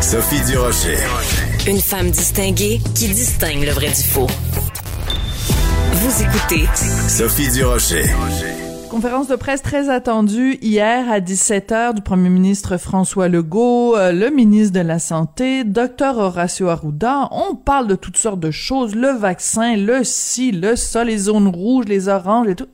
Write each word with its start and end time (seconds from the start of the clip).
Sophie 0.00 0.44
Durocher. 0.44 0.96
Une 1.68 1.78
femme 1.78 2.10
distinguée 2.10 2.80
qui 2.96 3.06
distingue 3.08 3.64
le 3.64 3.70
vrai 3.70 3.86
du 3.88 4.02
faux. 4.02 4.26
Vous 5.92 6.22
écoutez 6.22 6.66
Sophie 7.08 7.48
Durocher. 7.52 8.04
Conférence 8.90 9.28
de 9.28 9.36
presse 9.36 9.62
très 9.62 9.88
attendue 9.88 10.58
hier 10.62 11.08
à 11.08 11.20
17h 11.20 11.94
du 11.94 12.02
premier 12.02 12.28
ministre 12.28 12.76
François 12.76 13.28
Legault, 13.28 13.96
euh, 13.96 14.10
le 14.10 14.30
ministre 14.30 14.74
de 14.74 14.84
la 14.84 14.98
Santé, 14.98 15.62
docteur 15.62 16.18
Horacio 16.18 16.68
Arruda. 16.68 17.28
On 17.30 17.54
parle 17.54 17.86
de 17.86 17.94
toutes 17.94 18.16
sortes 18.16 18.40
de 18.40 18.50
choses, 18.50 18.96
le 18.96 19.10
vaccin, 19.10 19.76
le 19.76 20.02
ci, 20.02 20.50
le 20.50 20.74
ça, 20.74 21.04
les 21.04 21.18
zones 21.18 21.48
rouges, 21.48 21.86
les 21.86 22.08
oranges 22.08 22.48
et 22.48 22.56
tout. 22.56 22.68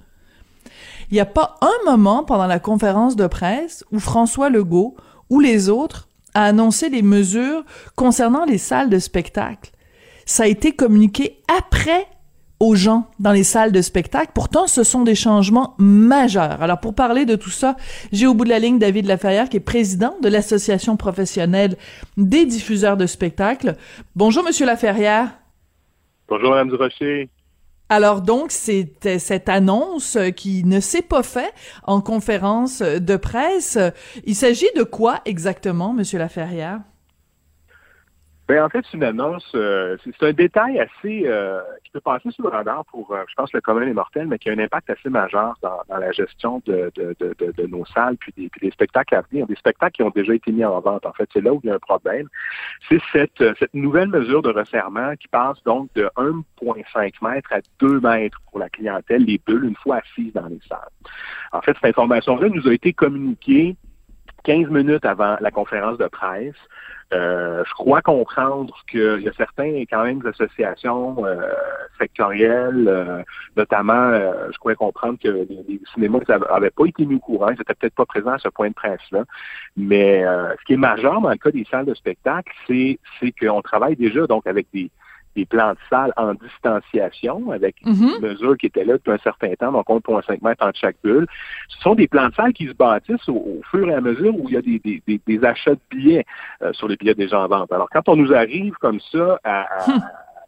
Il 1.10 1.14
n'y 1.14 1.20
a 1.20 1.26
pas 1.26 1.56
un 1.60 1.90
moment 1.90 2.24
pendant 2.24 2.46
la 2.46 2.60
conférence 2.60 3.14
de 3.14 3.26
presse 3.26 3.84
où 3.92 3.98
François 3.98 4.48
Legault 4.48 4.96
ou 5.28 5.40
les 5.40 5.68
autres 5.68 6.08
a 6.34 6.44
annoncé 6.44 6.88
les 6.88 7.02
mesures 7.02 7.64
concernant 7.96 8.44
les 8.44 8.58
salles 8.58 8.90
de 8.90 8.98
spectacle. 8.98 9.70
Ça 10.26 10.44
a 10.44 10.46
été 10.46 10.72
communiqué 10.72 11.38
après 11.48 12.06
aux 12.60 12.74
gens 12.74 13.10
dans 13.18 13.32
les 13.32 13.42
salles 13.42 13.72
de 13.72 13.80
spectacle. 13.80 14.32
Pourtant, 14.34 14.66
ce 14.66 14.84
sont 14.84 15.02
des 15.02 15.14
changements 15.14 15.74
majeurs. 15.78 16.62
Alors, 16.62 16.78
pour 16.78 16.94
parler 16.94 17.24
de 17.24 17.34
tout 17.34 17.50
ça, 17.50 17.76
j'ai 18.12 18.26
au 18.26 18.34
bout 18.34 18.44
de 18.44 18.50
la 18.50 18.58
ligne 18.58 18.78
David 18.78 19.06
Laferrière, 19.06 19.48
qui 19.48 19.56
est 19.56 19.60
président 19.60 20.14
de 20.22 20.28
l'Association 20.28 20.96
professionnelle 20.96 21.76
des 22.18 22.44
diffuseurs 22.44 22.98
de 22.98 23.06
spectacles. 23.06 23.76
Bonjour, 24.14 24.44
Monsieur 24.44 24.66
Laferrière. 24.66 25.30
Bonjour, 26.28 26.50
Mme 26.50 26.68
Durocher. 26.68 27.30
Alors 27.92 28.22
donc, 28.22 28.52
c'est 28.52 29.18
cette 29.18 29.48
annonce 29.48 30.16
qui 30.36 30.62
ne 30.64 30.78
s'est 30.78 31.02
pas 31.02 31.24
faite 31.24 31.52
en 31.82 32.00
conférence 32.00 32.82
de 32.82 33.16
presse. 33.16 33.78
Il 34.24 34.36
s'agit 34.36 34.70
de 34.76 34.84
quoi 34.84 35.20
exactement, 35.24 35.92
Monsieur 35.92 36.20
Laferrière? 36.20 36.80
Ben, 38.50 38.64
en 38.64 38.68
fait, 38.68 38.84
c'est 38.90 38.96
une 38.96 39.04
annonce, 39.04 39.48
euh, 39.54 39.96
c'est 40.02 40.26
un 40.26 40.32
détail 40.32 40.80
assez 40.80 41.22
euh, 41.24 41.60
qui 41.84 41.92
peut 41.92 42.00
passer 42.00 42.32
sous 42.32 42.42
le 42.42 42.48
radar 42.48 42.84
pour, 42.86 43.12
euh, 43.12 43.22
je 43.28 43.34
pense, 43.36 43.52
le 43.52 43.60
commun 43.60 43.86
des 43.86 43.92
mortels, 43.92 44.26
mais 44.26 44.40
qui 44.40 44.50
a 44.50 44.52
un 44.54 44.58
impact 44.58 44.90
assez 44.90 45.08
majeur 45.08 45.54
dans, 45.62 45.78
la 45.88 46.10
gestion 46.10 46.60
de, 46.66 46.90
de, 46.96 47.14
de, 47.20 47.52
de, 47.52 47.66
nos 47.68 47.84
salles 47.84 48.16
puis 48.16 48.32
des, 48.36 48.48
puis 48.48 48.66
des 48.66 48.72
spectacles 48.72 49.14
à 49.14 49.20
venir, 49.30 49.46
des 49.46 49.54
spectacles 49.54 49.92
qui 49.92 50.02
ont 50.02 50.10
déjà 50.10 50.34
été 50.34 50.50
mis 50.50 50.64
en 50.64 50.80
vente. 50.80 51.06
En 51.06 51.12
fait, 51.12 51.28
c'est 51.32 51.42
là 51.42 51.52
où 51.52 51.60
il 51.62 51.68
y 51.68 51.70
a 51.70 51.76
un 51.76 51.78
problème. 51.78 52.26
C'est 52.88 53.00
cette, 53.12 53.56
cette 53.60 53.72
nouvelle 53.72 54.08
mesure 54.08 54.42
de 54.42 54.50
resserrement 54.50 55.14
qui 55.14 55.28
passe 55.28 55.62
donc 55.62 55.88
de 55.94 56.10
1,5 56.16 57.12
mètres 57.22 57.52
à 57.52 57.60
2 57.78 58.00
mètres 58.00 58.40
pour 58.50 58.58
la 58.58 58.68
clientèle, 58.68 59.26
les 59.26 59.40
bulles, 59.46 59.66
une 59.66 59.76
fois 59.76 59.98
assises 59.98 60.32
dans 60.32 60.48
les 60.48 60.58
salles. 60.68 60.90
En 61.52 61.60
fait, 61.60 61.74
cette 61.74 61.90
information-là 61.90 62.48
nous 62.48 62.66
a 62.66 62.74
été 62.74 62.92
communiquée 62.94 63.76
15 64.44 64.68
minutes 64.68 65.04
avant 65.04 65.36
la 65.40 65.50
conférence 65.50 65.98
de 65.98 66.06
presse. 66.06 66.54
Euh, 67.12 67.64
je 67.66 67.72
crois 67.74 68.02
comprendre 68.02 68.72
qu'il 68.88 69.20
y 69.20 69.28
a 69.28 69.32
certains, 69.32 69.82
quand 69.90 70.04
même, 70.04 70.24
associations 70.24 71.26
euh, 71.26 71.40
sectorielles, 71.98 72.86
euh, 72.86 73.22
notamment, 73.56 74.12
je 74.52 74.56
crois 74.58 74.76
comprendre 74.76 75.18
que 75.20 75.28
les, 75.28 75.80
cinémas 75.92 76.20
n'avaient 76.28 76.70
pas 76.70 76.86
été 76.86 77.04
mis 77.04 77.16
au 77.16 77.18
courant, 77.18 77.48
ils 77.48 77.58
n'étaient 77.58 77.74
peut-être 77.74 77.96
pas 77.96 78.06
présents 78.06 78.32
à 78.32 78.38
ce 78.38 78.48
point 78.48 78.68
de 78.68 78.74
presse-là. 78.74 79.24
Mais 79.76 80.22
ce 80.22 80.64
qui 80.66 80.74
est 80.74 80.76
majeur 80.76 81.20
dans 81.20 81.30
le 81.30 81.36
cas 81.36 81.50
des 81.50 81.66
salles 81.68 81.86
de 81.86 81.94
spectacle, 81.94 82.52
c'est 82.68 82.98
qu'on 83.40 83.62
travaille 83.62 83.96
déjà 83.96 84.26
donc 84.28 84.46
avec 84.46 84.68
des, 84.72 84.90
des 85.36 85.46
plans 85.46 85.72
de 85.72 85.78
salle 85.88 86.12
en 86.16 86.34
distanciation 86.34 87.50
avec 87.50 87.76
une 87.86 87.92
mhm. 87.92 88.20
mesure 88.20 88.56
qui 88.56 88.66
était 88.66 88.84
là 88.84 88.94
depuis 88.94 89.12
un 89.12 89.18
certain 89.18 89.54
temps, 89.54 89.72
donc 89.72 89.86
1,5 89.86 90.38
mètres 90.42 90.64
entre 90.66 90.78
chaque 90.78 90.96
bulle. 91.04 91.26
Ce 91.68 91.80
sont 91.82 91.94
des 91.94 92.08
plans 92.08 92.28
de 92.28 92.34
salle 92.34 92.52
qui 92.52 92.66
se 92.66 92.72
bâtissent 92.72 93.28
au, 93.28 93.60
fur 93.70 93.88
et 93.88 93.94
à 93.94 94.00
mesure 94.00 94.34
où 94.36 94.48
il 94.48 94.54
y 94.54 94.56
a 94.56 94.62
des, 94.62 94.80
des, 94.80 95.20
des, 95.26 95.44
achats 95.44 95.74
de 95.74 95.80
billets 95.90 96.24
euh, 96.62 96.72
sur 96.72 96.88
les 96.88 96.96
billets 96.96 97.14
déjà 97.14 97.40
en 97.40 97.46
vente. 97.46 97.72
Alors, 97.72 97.88
quand 97.90 98.08
on 98.08 98.16
nous 98.16 98.32
arrive 98.32 98.74
comme 98.80 99.00
ça 99.12 99.38
à, 99.44 99.66
hmm. 99.86 100.00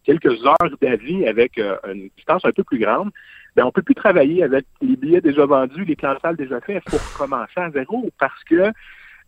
quelques 0.05 0.44
heures 0.44 0.56
d'avis 0.80 1.27
avec 1.27 1.58
euh, 1.58 1.77
une 1.92 2.08
distance 2.16 2.44
un 2.44 2.53
peu 2.53 2.64
plus 2.64 2.78
grande, 2.78 3.10
ben, 3.55 3.64
on 3.64 3.70
peut 3.70 3.82
plus 3.82 3.94
travailler 3.94 4.43
avec 4.43 4.64
les 4.81 4.97
billets 4.97 5.20
déjà 5.20 5.47
vendus, 5.47 5.84
les 5.84 5.97
plans 5.97 6.14
de 6.14 6.20
salle 6.20 6.37
déjà 6.37 6.60
faits. 6.60 6.82
Il 6.87 6.91
faut 6.91 7.12
recommencer 7.12 7.53
à 7.60 7.70
zéro 7.70 8.09
parce 8.19 8.43
que 8.44 8.72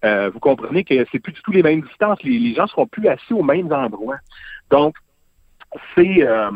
euh, 0.04 0.31
vous 0.31 0.41
comprenez 0.41 0.84
que 0.84 0.94
c'est 1.12 1.19
plus 1.19 1.32
du 1.32 1.42
tout 1.42 1.53
les 1.53 1.62
mêmes 1.62 1.82
distances. 1.82 2.22
Les, 2.22 2.38
les 2.38 2.54
gens 2.54 2.66
seront 2.66 2.86
plus 2.86 3.06
assis 3.06 3.32
aux 3.32 3.42
mêmes 3.42 3.72
endroits. 3.72 4.19
Donc, 4.71 4.97
c'est 5.94 6.22
euh, 6.22 6.50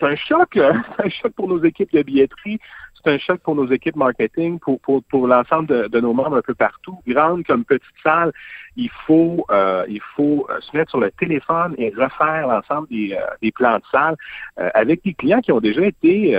un 0.00 0.16
choc, 0.16 0.56
un 0.56 1.08
choc 1.08 1.32
pour 1.34 1.48
nos 1.48 1.62
équipes 1.64 1.92
de 1.92 2.02
billetterie, 2.02 2.60
c'est 3.06 3.12
un 3.12 3.18
choc 3.18 3.40
pour 3.40 3.54
nos 3.54 3.70
équipes 3.70 3.96
marketing, 3.96 4.58
pour, 4.58 4.80
pour, 4.80 5.02
pour 5.04 5.26
l'ensemble 5.26 5.68
de, 5.68 5.88
de, 5.88 6.00
nos 6.00 6.12
membres 6.12 6.36
un 6.36 6.42
peu 6.42 6.54
partout, 6.54 6.98
grande 7.06 7.44
comme 7.44 7.64
petite 7.64 7.86
salle. 8.02 8.32
Il 8.76 8.90
faut 9.06 9.46
euh, 9.50 9.84
il 9.88 10.00
faut 10.14 10.46
euh, 10.50 10.60
se 10.60 10.76
mettre 10.76 10.90
sur 10.90 11.00
le 11.00 11.10
téléphone 11.12 11.74
et 11.78 11.90
refaire 11.96 12.48
l'ensemble 12.48 12.88
des, 12.88 13.14
euh, 13.14 13.24
des 13.40 13.52
plans 13.52 13.76
de 13.76 13.84
salle 13.90 14.16
avec 14.74 15.02
des 15.04 15.14
clients 15.14 15.40
qui 15.40 15.52
ont 15.52 15.60
déjà 15.60 15.82
été 15.82 16.34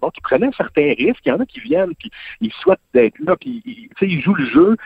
bon, 0.00 0.10
qui 0.10 0.20
prenaient 0.20 0.50
certains 0.56 0.94
risques. 0.96 1.20
Il 1.24 1.30
y 1.30 1.32
en 1.32 1.40
a 1.40 1.46
qui 1.46 1.60
viennent, 1.60 1.94
puis 1.96 2.10
ils 2.40 2.52
souhaitent 2.52 2.80
d'être 2.94 3.18
là, 3.18 3.36
puis 3.36 3.62
ils, 3.64 3.88
ils 4.00 4.20
jouent 4.20 4.34
le 4.34 4.46
jeu. 4.46 4.76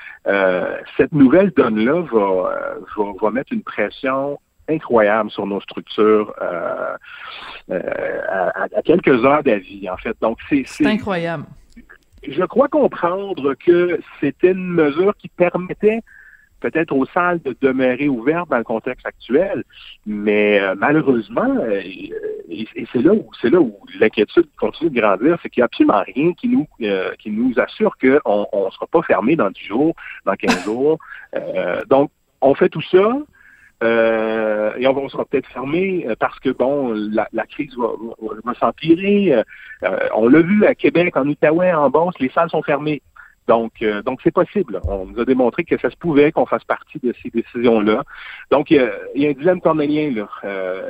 cette 0.96 1.12
nouvelle 1.12 1.50
donne-là 1.50 2.02
va, 2.10 2.76
va, 2.96 3.04
va 3.20 3.30
mettre 3.30 3.52
une 3.52 3.62
pression 3.62 4.38
incroyable 4.68 5.30
sur 5.30 5.46
nos 5.46 5.60
structures 5.60 6.32
euh, 6.40 6.96
euh, 7.70 8.50
à, 8.56 8.82
quelques 8.82 9.24
heures 9.24 9.42
d'avis, 9.42 9.88
en 9.88 9.96
fait. 9.96 10.16
Donc, 10.20 10.38
c'est 10.48 10.86
incroyable. 10.86 11.44
Je 12.26 12.44
crois 12.44 12.68
comprendre 12.68 13.54
que 13.54 14.00
c'était 14.20 14.52
une 14.52 14.72
mesure 14.72 15.14
qui 15.16 15.28
permettait 15.28 16.00
peut-être 16.60 16.92
aux 16.92 17.04
salles 17.06 17.42
de 17.42 17.54
demeurer 17.60 18.08
ouvertes 18.08 18.48
dans 18.48 18.56
le 18.56 18.64
contexte 18.64 19.04
actuel, 19.04 19.64
mais 20.06 20.58
euh, 20.60 20.74
malheureusement, 20.78 21.54
et, 21.68 22.10
c'est 22.90 23.02
là 23.02 23.12
où 23.12 23.28
c'est 23.42 23.50
là 23.50 23.60
où 23.60 23.76
l'inquiétude 24.00 24.48
continue 24.58 24.88
de 24.88 24.98
grandir, 24.98 25.38
c'est 25.42 25.50
qu'il 25.50 25.60
n'y 25.60 25.64
a 25.64 25.66
absolument 25.66 26.02
rien 26.06 26.32
qui 26.32 26.48
nous 26.48 26.66
qui 27.18 27.30
nous 27.30 27.52
assure 27.58 27.96
qu'on 27.98 28.46
ne 28.66 28.70
sera 28.70 28.86
pas 28.90 29.02
fermé 29.02 29.36
dans 29.36 29.50
10 29.50 29.60
jours, 29.60 29.94
dans 30.24 30.34
15 30.34 30.64
jours. 30.64 30.98
donc, 31.90 32.10
on 32.40 32.54
fait 32.54 32.68
tout 32.68 32.82
ça, 32.82 33.18
euh, 33.84 34.72
et 34.78 34.86
on, 34.86 35.08
sera 35.08 35.24
peut-être 35.24 35.48
fermé 35.48 36.06
euh, 36.08 36.14
parce 36.18 36.38
que 36.40 36.50
bon, 36.50 36.94
la, 36.94 37.46
crise 37.46 37.76
va, 37.76 37.90
va, 38.44 38.54
s'empirer. 38.54 39.34
Euh, 39.84 40.08
on 40.14 40.28
l'a 40.28 40.40
vu 40.40 40.64
à 40.64 40.74
Québec, 40.74 41.16
en 41.16 41.28
Outaouais, 41.28 41.72
en 41.72 41.90
Beauce, 41.90 42.14
les 42.18 42.30
salles 42.30 42.50
sont 42.50 42.62
fermées. 42.62 43.02
Donc, 43.46 43.84
donc 44.06 44.20
c'est 44.24 44.32
possible. 44.32 44.80
On 44.88 45.04
nous 45.04 45.20
a 45.20 45.24
démontré 45.26 45.64
que 45.64 45.78
ça 45.78 45.90
se 45.90 45.96
pouvait 45.96 46.32
qu'on 46.32 46.46
fasse 46.46 46.64
partie 46.64 46.98
de 47.02 47.14
ces 47.22 47.28
décisions-là. 47.28 48.02
Donc, 48.50 48.70
il 48.70 48.76
y, 49.16 49.26
a, 49.26 49.28
un 49.28 49.32
dilemme 49.32 49.60
cornélien 49.60 50.10
là. 50.12 50.28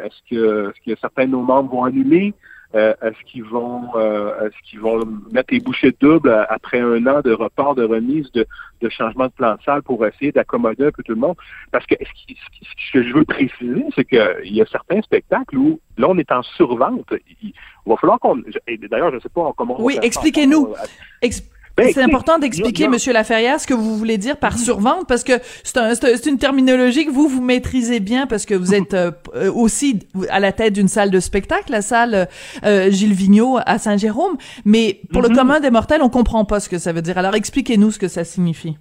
est-ce 0.05 0.23
que, 0.31 0.71
est-ce 0.71 0.93
que 0.93 1.01
certains 1.01 1.27
de 1.27 1.33
nos 1.33 1.43
membres 1.43 1.75
vont 1.75 1.83
annuler? 1.83 2.33
Euh, 2.75 2.95
est-ce 3.03 3.23
qu'ils 3.31 3.45
vont 3.45 3.83
euh, 3.95 4.47
est-ce 4.47 4.69
qu'ils 4.69 4.81
vont 4.81 5.05
mettre 5.31 5.55
les 5.55 5.61
bouchées 5.61 5.95
doubles 6.01 6.47
après 6.49 6.81
un 6.81 7.07
an 7.07 7.21
de 7.21 7.33
report 7.33 7.75
de 7.75 7.85
remise 7.85 8.31
de, 8.33 8.47
de 8.81 8.89
changement 8.89 9.27
de 9.27 9.33
plan 9.33 9.55
de 9.55 9.63
salle 9.63 9.83
pour 9.83 10.05
essayer 10.07 10.33
d'accommoder 10.33 10.87
un 10.87 10.91
peu 10.91 11.03
tout 11.03 11.13
le 11.13 11.21
monde? 11.21 11.37
Parce 11.71 11.87
que 11.87 11.95
ce, 12.01 12.93
que 12.93 13.03
je 13.03 13.15
veux 13.15 13.25
préciser, 13.25 13.85
c'est 13.95 14.05
qu'il 14.05 14.55
y 14.55 14.61
a 14.61 14.67
certains 14.67 15.01
spectacles 15.03 15.57
où 15.57 15.81
là 15.97 16.09
on 16.09 16.19
est 16.19 16.33
en 16.33 16.43
survente. 16.43 17.13
Il, 17.43 17.53
va 17.87 17.97
falloir 17.97 18.19
qu'on 18.19 18.43
d'ailleurs 18.91 19.11
je 19.11 19.17
ne 19.17 19.21
sais 19.21 19.29
pas 19.29 19.53
comment 19.57 19.81
Oui, 19.81 19.99
expliquez-nous. 20.03 20.75
Ben, 21.77 21.91
c'est 21.93 22.03
important 22.03 22.39
d'expliquer, 22.39 22.87
Monsieur 22.87 23.13
Laferrière, 23.13 23.61
ce 23.61 23.67
que 23.67 23.75
vous 23.75 23.97
voulez 23.97 24.17
dire 24.17 24.37
par 24.37 24.59
survente, 24.59 25.09
parce 25.09 25.25
que 25.25 25.33
c'est 25.65 26.27
une 26.27 26.39
terminologie 26.39 27.05
que 27.05 27.11
vous 27.11 27.27
vous 27.27 27.43
maîtrisez 27.43 27.99
bien, 27.99 28.27
parce 28.27 28.47
que 28.47 28.55
vous 28.55 28.75
êtes 28.75 28.95
euh, 28.95 29.13
aussi 29.53 30.01
à 30.31 30.39
la 30.39 30.53
tête 30.53 30.75
d'une 30.75 30.89
salle 30.89 31.11
de 31.11 31.21
spectacle, 31.21 31.73
la 31.73 31.83
salle 31.83 32.29
euh, 32.65 32.91
Gilles 32.91 33.15
Vigneault 33.15 33.59
à 33.67 33.79
Saint-Jérôme. 33.79 34.37
Mais 34.65 35.01
pour 35.13 35.23
le 35.23 35.29
mm-hmm. 35.29 35.35
commun 35.35 35.61
des 35.61 35.71
mortels, 35.71 36.03
on 36.03 36.11
comprend 36.11 36.45
pas 36.45 36.61
ce 36.61 36.69
que 36.69 36.79
ça 36.79 36.93
veut 36.93 37.03
dire. 37.03 37.19
Alors 37.19 37.35
expliquez-nous 37.35 37.91
ce 37.91 37.99
que 37.99 38.09
ça 38.09 38.25
signifie. 38.25 38.77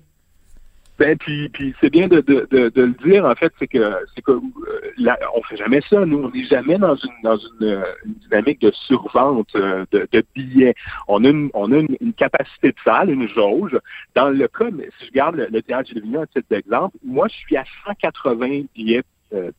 Ben 1.00 1.18
puis, 1.18 1.50
puis 1.50 1.74
c'est 1.82 1.90
bien 1.90 2.08
de, 2.08 2.22
de, 2.22 2.48
de, 2.52 2.70
de, 2.70 2.82
le 2.84 2.94
dire 3.04 3.26
en 3.26 3.34
fait, 3.34 3.52
c'est 3.58 3.68
que 3.68 3.96
c'est 4.14 4.22
que 4.22 4.32
euh, 4.32 5.12
on 5.36 5.42
fait 5.42 5.58
jamais 5.58 5.82
ça. 5.90 6.06
Nous, 6.06 6.20
on 6.20 6.30
n'est 6.30 6.46
jamais 6.46 6.78
dans 6.78 6.96
une 6.96 7.12
dans 7.24 7.38
une, 7.38 7.68
euh, 7.68 7.84
dynamique 8.06 8.62
de 8.62 8.72
survente 8.72 9.56
euh, 9.56 9.86
de, 9.92 10.08
de, 10.12 10.24
billets. 10.36 10.76
On 11.08 11.24
a 11.26 11.30
une 11.30 11.50
on 11.56 11.72
a 11.72 11.78
une, 11.78 12.14
capacité 12.14 12.70
de 12.70 12.78
salle, 12.86 13.10
une 13.10 13.28
jauge. 13.28 13.78
Dans 14.14 14.30
le 14.30 14.48
cas, 14.48 14.68
si 15.00 15.08
je 15.08 15.12
garde 15.12 15.36
le, 15.36 15.62
théâtre 15.64 15.92
de 15.96 16.00
Vignon 16.00 16.22
à 16.22 16.28
titre 16.28 16.48
d'exemple, 16.52 16.96
moi 17.04 17.28
je 17.28 17.38
suis 17.38 17.58
à 17.58 17.64
180 17.88 18.66
billets 18.76 19.04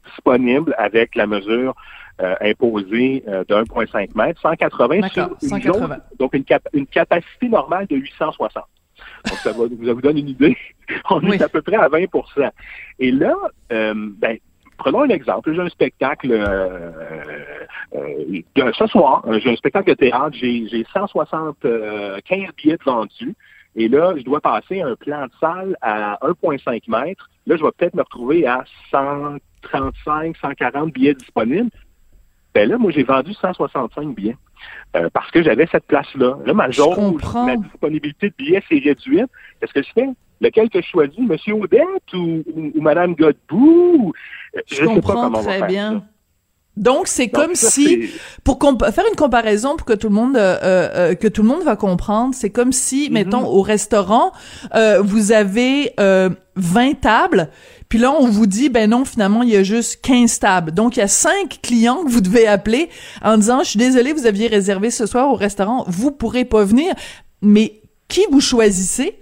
disponibles 0.06 0.72
avec 0.78 1.16
la 1.16 1.26
mesure 1.26 1.75
imposée 2.40 3.25
de 3.26 3.54
1,5 3.54 4.08
m, 4.16 4.34
180 4.40 5.08
sur 5.08 5.37
une 5.42 5.48
180. 5.48 5.96
donc 6.16 6.32
une, 6.34 6.44
une 6.75 6.87
capacité 6.87 7.48
normale 7.48 7.88
de 7.88 7.96
860. 7.96 8.64
Donc, 9.25 9.38
ça, 9.38 9.53
va, 9.53 9.65
vous 9.67 10.00
donne 10.00 10.19
une 10.19 10.29
idée. 10.29 10.56
On 11.11 11.21
est 11.31 11.43
à 11.43 11.49
peu 11.49 11.62
près 11.62 11.76
à 11.76 11.88
20% 11.88 12.50
Et 12.99 13.11
là, 13.11 13.35
euh, 13.73 13.94
ben, 13.94 14.37
prenons 14.76 15.03
un 15.03 15.09
exemple. 15.09 15.55
J'ai 15.55 15.61
un 15.61 15.69
spectacle 15.69 16.31
euh, 16.31 16.91
euh, 17.94 18.73
ce 18.73 18.87
soir, 18.87 19.25
j'ai 19.38 19.50
un 19.50 19.56
spectacle 19.56 19.91
de 19.91 19.94
théâtre, 19.94 20.37
j'ai 20.37 20.87
175 20.93 22.47
billets 22.56 22.79
vendus. 22.85 23.35
Et 23.76 23.88
là, 23.88 24.15
je 24.17 24.23
dois 24.23 24.41
passer 24.41 24.82
un 24.82 24.94
plan 24.94 25.26
de 25.26 25.32
salle 25.41 25.76
à 25.81 26.19
1,5 26.23 26.82
mètres. 26.88 27.29
Là, 27.47 27.56
je 27.56 27.65
vais 27.65 27.71
peut-être 27.76 27.94
me 27.94 28.03
retrouver 28.03 28.47
à 28.47 28.65
135, 28.91 30.37
140 30.37 30.93
billets 30.93 31.15
disponibles. 31.15 31.71
Ben 32.54 32.68
là, 32.68 32.78
moi, 32.78 32.92
j'ai 32.92 33.02
vendu 33.02 33.32
165 33.34 34.14
billets. 34.14 34.36
Euh, 34.96 35.08
parce 35.12 35.30
que 35.30 35.42
j'avais 35.42 35.66
cette 35.70 35.86
place-là. 35.86 36.38
Là, 36.46 36.54
ma 36.54 36.70
jauge, 36.70 37.20
ma 37.34 37.56
disponibilité 37.56 38.28
de 38.28 38.34
billets 38.38 38.62
s'est 38.68 38.78
réduite. 38.78 39.26
Qu'est-ce 39.60 39.72
que 39.72 39.82
je 39.82 39.92
fais? 39.92 40.08
Lequel 40.40 40.70
que 40.70 40.80
je 40.80 40.86
choisis? 40.86 41.18
M. 41.18 41.36
Odette 41.60 42.12
ou, 42.12 42.44
ou, 42.54 42.80
Mme 42.80 43.14
Godbout? 43.14 44.12
Je, 44.66 44.76
je 44.76 44.86
sais 44.86 45.00
pas 45.00 45.12
comment 45.12 45.42
très 45.42 45.56
on 45.56 45.60
va 45.60 45.66
bien. 45.66 45.92
Ça. 45.92 46.02
Donc 46.76 47.06
c'est 47.06 47.29
comme 47.29 47.55
si 47.55 48.11
pour 48.43 48.59
faire 48.61 49.05
une 49.09 49.17
comparaison 49.17 49.76
pour 49.76 49.87
que 49.87 49.93
tout 49.93 50.09
le 50.09 50.15
monde 50.15 50.37
euh, 50.37 50.59
euh, 50.62 51.15
que 51.15 51.29
tout 51.29 51.43
le 51.43 51.49
monde 51.49 51.62
va 51.62 51.76
comprendre, 51.76 52.35
c'est 52.35 52.50
comme 52.50 52.73
si 52.73 53.09
mm-hmm. 53.09 53.12
mettons 53.12 53.47
au 53.47 53.62
restaurant 53.62 54.32
euh, 54.75 55.00
vous 55.00 55.31
avez 55.31 55.94
20 55.97 57.00
tables 57.00 57.49
puis 57.88 58.00
là 58.00 58.12
on 58.12 58.26
vous 58.26 58.47
dit 58.47 58.71
ben 58.71 58.91
non 58.91 59.05
finalement 59.05 59.44
il 59.44 59.50
y 59.50 59.56
a 59.56 59.62
juste 59.62 60.00
15 60.03 60.38
tables. 60.41 60.73
Donc 60.73 60.97
il 60.97 61.00
y 61.00 61.03
a 61.03 61.09
cinq 61.09 61.61
clients 61.62 62.03
que 62.05 62.11
vous 62.11 62.21
devez 62.21 62.49
appeler 62.49 62.88
en 63.23 63.37
disant 63.37 63.61
je 63.62 63.71
suis 63.71 63.79
désolé 63.79 64.12
vous 64.12 64.26
aviez 64.26 64.49
réservé 64.49 64.91
ce 64.91 65.06
soir 65.06 65.31
au 65.31 65.35
restaurant, 65.35 65.85
vous 65.87 66.11
pourrez 66.11 66.44
pas 66.44 66.65
venir. 66.65 66.93
Mais 67.41 67.82
qui 68.09 68.23
vous 68.31 68.41
choisissez 68.41 69.19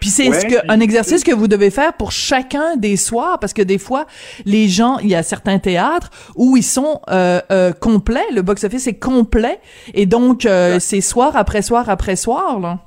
puis 0.00 0.10
c'est 0.10 0.32
ce 0.32 0.70
un 0.70 0.80
exercice 0.80 1.24
que 1.24 1.32
vous 1.32 1.48
devez 1.48 1.70
faire 1.70 1.94
pour 1.94 2.12
chacun 2.12 2.76
des 2.76 2.96
soirs, 2.96 3.38
parce 3.38 3.52
que 3.52 3.62
des 3.62 3.78
fois, 3.78 4.06
les 4.44 4.68
gens, 4.68 4.98
il 4.98 5.08
y 5.08 5.14
a 5.14 5.22
certains 5.22 5.58
théâtres 5.58 6.10
où 6.36 6.56
ils 6.56 6.62
sont 6.62 7.00
euh, 7.08 7.40
euh, 7.50 7.72
complets, 7.72 8.24
le 8.32 8.42
box-office 8.42 8.86
est 8.86 8.98
complet, 8.98 9.60
et 9.92 10.06
donc 10.06 10.46
euh, 10.46 10.78
c'est 10.78 11.00
soir 11.00 11.36
après 11.36 11.62
soir 11.62 11.88
après 11.88 12.16
soir, 12.16 12.60
là. 12.60 12.80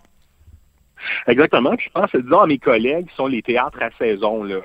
Exactement. 1.27 1.73
je 1.79 1.89
pense, 1.93 2.09
disons, 2.13 2.39
à 2.39 2.47
mes 2.47 2.57
collègues 2.57 3.07
qui 3.07 3.15
sont 3.15 3.27
les 3.27 3.41
théâtres 3.41 3.81
à 3.81 3.89
saison, 3.97 4.43
là. 4.43 4.57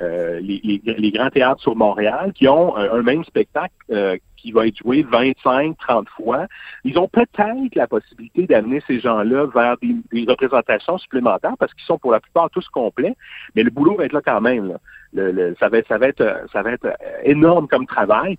Euh, 0.00 0.38
les, 0.40 0.80
les, 0.84 1.10
grands 1.10 1.30
théâtres 1.30 1.60
sur 1.60 1.74
Montréal 1.74 2.32
qui 2.32 2.46
ont 2.46 2.76
un, 2.76 3.02
même 3.02 3.24
spectacle 3.24 3.74
euh, 3.90 4.16
qui 4.36 4.52
va 4.52 4.68
être 4.68 4.76
joué 4.76 5.02
25, 5.02 5.76
30 5.76 6.08
fois. 6.10 6.46
Ils 6.84 6.96
ont 6.98 7.08
peut-être 7.08 7.74
la 7.74 7.88
possibilité 7.88 8.46
d'amener 8.46 8.80
ces 8.86 9.00
gens-là 9.00 9.46
vers 9.46 9.76
des, 9.78 10.24
représentations 10.28 10.98
supplémentaires 10.98 11.56
parce 11.58 11.74
qu'ils 11.74 11.84
sont 11.84 11.98
pour 11.98 12.12
la 12.12 12.20
plupart 12.20 12.48
tous 12.50 12.68
complets, 12.68 13.16
mais 13.56 13.64
le 13.64 13.70
boulot 13.70 13.96
va 13.96 14.04
être 14.04 14.12
là 14.12 14.20
quand 14.24 14.40
même. 14.40 14.78
Le, 15.14 15.56
ça, 15.58 15.68
va, 15.68 15.82
ça, 15.82 15.98
va 15.98 16.06
être, 16.06 16.44
ça 16.52 16.62
va 16.62 16.72
être 16.72 16.96
énorme 17.24 17.66
comme 17.66 17.86
travail. 17.86 18.38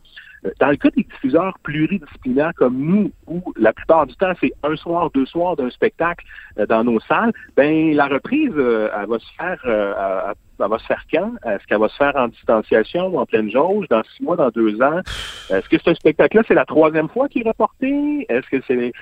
Dans 0.59 0.69
le 0.69 0.77
cas 0.77 0.89
des 0.95 1.03
diffuseurs 1.03 1.57
pluridisciplinaires 1.63 2.53
comme 2.55 2.77
nous, 2.77 3.11
où 3.27 3.41
la 3.57 3.73
plupart 3.73 4.07
du 4.07 4.15
temps 4.15 4.33
c'est 4.39 4.51
un 4.63 4.75
soir, 4.75 5.09
deux 5.11 5.25
soirs 5.25 5.55
d'un 5.55 5.69
spectacle 5.69 6.25
euh, 6.57 6.65
dans 6.65 6.83
nos 6.83 6.99
salles, 7.01 7.33
ben 7.57 7.93
la 7.93 8.07
reprise, 8.07 8.53
euh, 8.55 8.89
elle 8.97 9.07
va 9.07 9.19
se 9.19 9.33
faire, 9.37 9.61
euh, 9.65 10.33
elle 10.59 10.67
va 10.67 10.79
se 10.79 10.85
faire 10.85 11.03
quand? 11.11 11.33
Est-ce 11.45 11.65
qu'elle 11.67 11.79
va 11.79 11.89
se 11.89 11.97
faire 11.97 12.15
en 12.15 12.29
distanciation 12.29 13.07
ou 13.07 13.19
en 13.19 13.25
pleine 13.25 13.49
jauge 13.51 13.87
dans 13.89 14.01
six 14.15 14.23
mois, 14.23 14.37
dans 14.37 14.49
deux 14.49 14.81
ans? 14.81 14.99
Est-ce 15.49 15.67
que 15.67 15.77
ce 15.83 15.93
spectacle-là 15.93 16.43
c'est 16.47 16.53
la 16.53 16.65
troisième 16.65 17.09
fois 17.09 17.27
qu'il 17.27 17.45
est 17.45 17.49
reporté? 17.49 18.25
Est-ce 18.29 18.49
que 18.49 18.63
c'est 18.67 18.93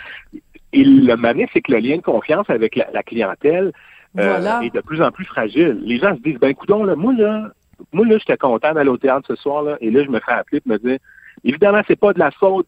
et 0.74 0.84
le 0.84 1.16
mané, 1.16 1.48
c'est 1.54 1.62
que 1.62 1.72
le 1.72 1.80
lien 1.80 1.96
de 1.96 2.02
confiance 2.02 2.50
avec 2.50 2.76
la, 2.76 3.02
clientèle 3.02 3.72
est 4.18 4.74
de 4.74 4.82
plus 4.82 5.02
en 5.02 5.12
plus 5.12 5.24
fragile. 5.24 5.80
Les 5.82 5.98
gens 5.98 6.14
se 6.14 6.22
disent, 6.22 6.40
ben 6.40 6.50
écoute, 6.50 6.70
là, 6.70 6.96
moi 6.96 7.14
là, 7.14 7.52
moi 7.94 8.06
là, 8.06 8.18
j'étais 8.18 8.38
content 8.38 8.74
d'aller 8.74 8.90
au 8.90 8.98
théâtre 8.98 9.28
ce 9.28 9.36
soir 9.36 9.64
là, 9.64 9.78
et 9.80 9.92
là 9.92 10.04
je 10.04 10.10
me 10.10 10.20
fais 10.20 10.32
appeler 10.32 10.62
et 10.66 10.70
me 10.70 10.78
dire 10.78 10.98
Évidemment, 11.44 11.82
c'est 11.88 12.00
pas 12.00 12.14
de 12.14 12.20
la 12.20 12.32
faute. 12.32 12.68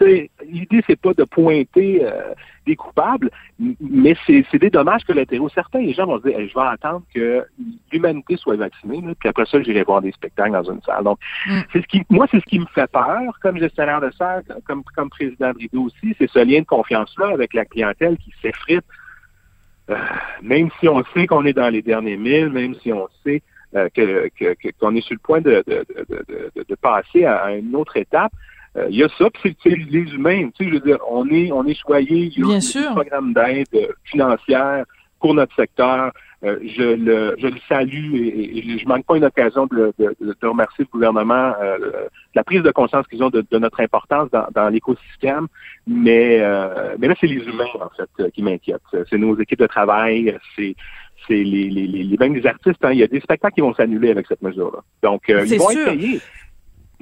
L'idée, 0.00 0.82
c'est 0.86 1.00
pas 1.00 1.12
de 1.14 1.24
pointer 1.24 2.04
euh, 2.04 2.32
des 2.66 2.76
coupables, 2.76 3.30
mais 3.58 4.16
c'est 4.26 4.58
des 4.58 4.70
dommages 4.70 5.04
collatéraux. 5.04 5.48
Certains 5.50 5.86
gens 5.92 6.06
vont 6.06 6.18
se 6.18 6.28
dire 6.28 6.38
je 6.38 6.54
vais 6.54 6.66
attendre 6.66 7.02
que 7.14 7.46
l'humanité 7.92 8.36
soit 8.36 8.56
vaccinée, 8.56 9.02
puis 9.20 9.28
après 9.28 9.44
ça, 9.46 9.62
j'irai 9.62 9.84
voir 9.84 10.00
des 10.00 10.12
spectacles 10.12 10.52
dans 10.52 10.72
une 10.72 10.82
salle. 10.82 11.04
Donc, 11.04 11.18
mm. 11.46 11.60
c'est 11.72 11.82
ce 11.82 11.86
qui, 11.86 12.02
moi, 12.10 12.26
c'est 12.30 12.40
ce 12.40 12.46
qui 12.46 12.58
me 12.58 12.66
fait 12.74 12.90
peur 12.90 13.38
comme 13.40 13.58
gestionnaire 13.58 14.00
de 14.00 14.10
salle, 14.12 14.42
comme, 14.66 14.82
comme 14.96 15.10
président 15.10 15.52
de 15.52 15.58
Rideau 15.58 15.84
aussi, 15.84 16.16
c'est 16.18 16.28
ce 16.28 16.38
lien 16.38 16.60
de 16.60 16.66
confiance-là 16.66 17.28
avec 17.28 17.54
la 17.54 17.64
clientèle 17.64 18.16
qui 18.16 18.32
s'effrite. 18.40 18.84
Euh, 19.90 19.96
même 20.42 20.68
si 20.80 20.88
on 20.88 21.02
sait 21.12 21.26
qu'on 21.26 21.44
est 21.44 21.52
dans 21.52 21.68
les 21.68 21.82
derniers 21.82 22.16
milles, 22.16 22.50
même 22.50 22.74
si 22.76 22.92
on 22.92 23.08
sait 23.24 23.42
euh, 23.74 23.88
qu'on 24.80 24.94
est 24.94 25.00
sur 25.00 25.14
le 25.14 25.20
point 25.22 25.40
de, 25.40 25.62
de, 25.66 25.84
de, 26.08 26.64
de 26.68 26.74
passer 26.74 27.24
à, 27.24 27.54
une 27.54 27.74
autre 27.74 27.96
étape. 27.96 28.32
Euh, 28.76 28.86
il 28.90 28.96
y 28.96 29.04
a 29.04 29.08
ça, 29.18 29.28
puis 29.30 29.56
c'est 29.62 29.70
les 29.70 30.12
humains. 30.14 30.48
Tu 30.56 30.64
sais, 30.64 30.70
je 30.70 30.74
veux 30.74 30.80
dire, 30.80 30.98
on 31.10 31.28
est, 31.30 31.52
on 31.52 31.66
est 31.66 31.78
choyé. 31.78 32.30
Il 32.36 32.38
y 32.38 32.52
a 32.52 32.88
un 32.88 32.92
programme 32.92 33.32
d'aide 33.32 33.94
financière 34.04 34.84
pour 35.20 35.34
notre 35.34 35.54
secteur. 35.54 36.12
Euh, 36.44 36.58
je, 36.76 36.82
le, 36.82 37.36
je 37.38 37.46
le 37.46 37.58
salue 37.68 38.16
et, 38.16 38.78
je 38.78 38.88
manque 38.88 39.06
pas 39.06 39.16
une 39.16 39.24
occasion 39.24 39.66
de, 39.66 39.92
de, 39.96 40.46
remercier 40.46 40.84
le 40.84 40.90
gouvernement 40.90 41.52
euh, 41.62 42.08
la 42.34 42.42
prise 42.42 42.62
de 42.62 42.70
conscience 42.72 43.06
qu'ils 43.06 43.22
ont 43.22 43.30
de, 43.30 43.46
notre 43.58 43.80
importance 43.80 44.28
dans, 44.32 44.48
dans 44.52 44.68
l'écosystème. 44.68 45.46
Mais, 45.86 46.40
mais 46.98 47.08
là, 47.08 47.14
c'est 47.20 47.28
les 47.28 47.44
humains, 47.44 47.64
en 47.80 47.90
fait, 47.90 48.30
qui 48.32 48.42
m'inquiètent. 48.42 48.80
C'est 49.08 49.18
nos 49.18 49.38
équipes 49.38 49.60
de 49.60 49.66
travail, 49.66 50.36
c'est 50.56 50.74
c'est 51.26 51.42
les, 51.42 51.70
les, 51.70 51.86
les, 51.86 52.16
même 52.18 52.34
les 52.34 52.46
artistes, 52.46 52.84
hein, 52.84 52.92
il 52.92 52.98
y 52.98 53.02
a 53.02 53.06
des 53.06 53.20
spectacles 53.20 53.54
qui 53.54 53.60
vont 53.60 53.74
s'annuler 53.74 54.10
avec 54.10 54.26
cette 54.26 54.42
mesure-là. 54.42 54.80
Donc, 55.02 55.28
euh, 55.30 55.44
ils 55.46 55.58
vont 55.58 55.70
être 55.70 55.84
payés 55.84 56.20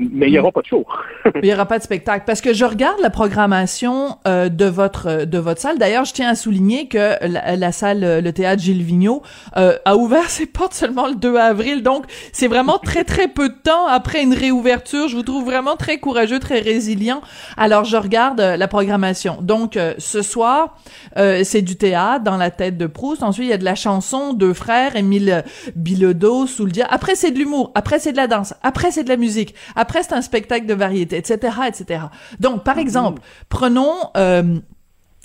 mais 0.00 0.28
il 0.28 0.32
n'y 0.32 0.38
aura 0.38 0.50
pas 0.50 0.62
de 0.62 0.66
show. 0.66 0.86
il 1.36 1.42
n'y 1.42 1.52
aura 1.52 1.66
pas 1.66 1.78
de 1.78 1.82
spectacle 1.82 2.24
parce 2.26 2.40
que 2.40 2.54
je 2.54 2.64
regarde 2.64 2.98
la 3.02 3.10
programmation 3.10 4.18
euh, 4.26 4.48
de 4.48 4.64
votre 4.64 5.24
de 5.24 5.38
votre 5.38 5.60
salle. 5.60 5.78
D'ailleurs, 5.78 6.04
je 6.04 6.14
tiens 6.14 6.30
à 6.30 6.34
souligner 6.34 6.88
que 6.88 7.16
la, 7.26 7.72
salle, 7.72 8.22
le 8.22 8.32
théâtre 8.32 8.62
Gilles 8.62 8.82
Vigneault, 8.82 9.22
euh, 9.56 9.76
a 9.84 9.96
ouvert 9.96 10.24
ses 10.30 10.46
portes 10.46 10.72
seulement 10.72 11.06
le 11.06 11.14
2 11.14 11.36
avril. 11.36 11.82
Donc, 11.82 12.04
c'est 12.32 12.48
vraiment 12.48 12.78
très 12.78 13.04
très 13.04 13.28
peu 13.28 13.50
de 13.50 13.54
temps 13.54 13.86
après 13.86 14.22
une 14.22 14.34
réouverture. 14.34 15.08
Je 15.08 15.16
vous 15.16 15.22
trouve 15.22 15.44
vraiment 15.44 15.76
très 15.76 15.98
courageux, 15.98 16.38
très 16.38 16.60
résilient. 16.60 17.20
Alors, 17.56 17.84
je 17.84 17.96
regarde 17.96 18.40
euh, 18.40 18.56
la 18.56 18.68
programmation. 18.68 19.38
Donc, 19.42 19.78
ce 19.98 20.22
soir, 20.22 20.76
c'est 21.16 21.62
du 21.62 21.76
théâtre 21.76 22.24
dans 22.24 22.36
la 22.36 22.50
tête 22.50 22.76
de 22.76 22.86
Proust. 22.86 23.22
Ensuite, 23.22 23.46
il 23.46 23.50
y 23.50 23.54
a 23.54 23.58
de 23.58 23.64
la 23.64 23.74
chanson, 23.74 24.32
deux 24.32 24.54
frères, 24.54 24.96
Émile 24.96 25.44
Bilodeau, 25.76 26.46
Souldia. 26.46 26.86
Après, 26.90 27.14
c'est 27.14 27.30
de 27.30 27.38
l'humour. 27.38 27.72
Après, 27.74 27.98
c'est 27.98 28.12
de 28.12 28.16
la 28.16 28.26
danse. 28.26 28.54
Après, 28.62 28.90
c'est 28.90 29.04
de 29.04 29.08
la 29.08 29.16
musique. 29.16 29.54
Après 29.90 30.04
c'est 30.04 30.14
un 30.14 30.22
spectacle 30.22 30.66
de 30.66 30.74
variété, 30.74 31.16
etc., 31.16 31.56
etc. 31.66 32.04
Donc, 32.38 32.62
par 32.62 32.76
mhm. 32.76 32.82
exemple, 32.82 33.22
prenons 33.48 33.92
euh, 34.16 34.58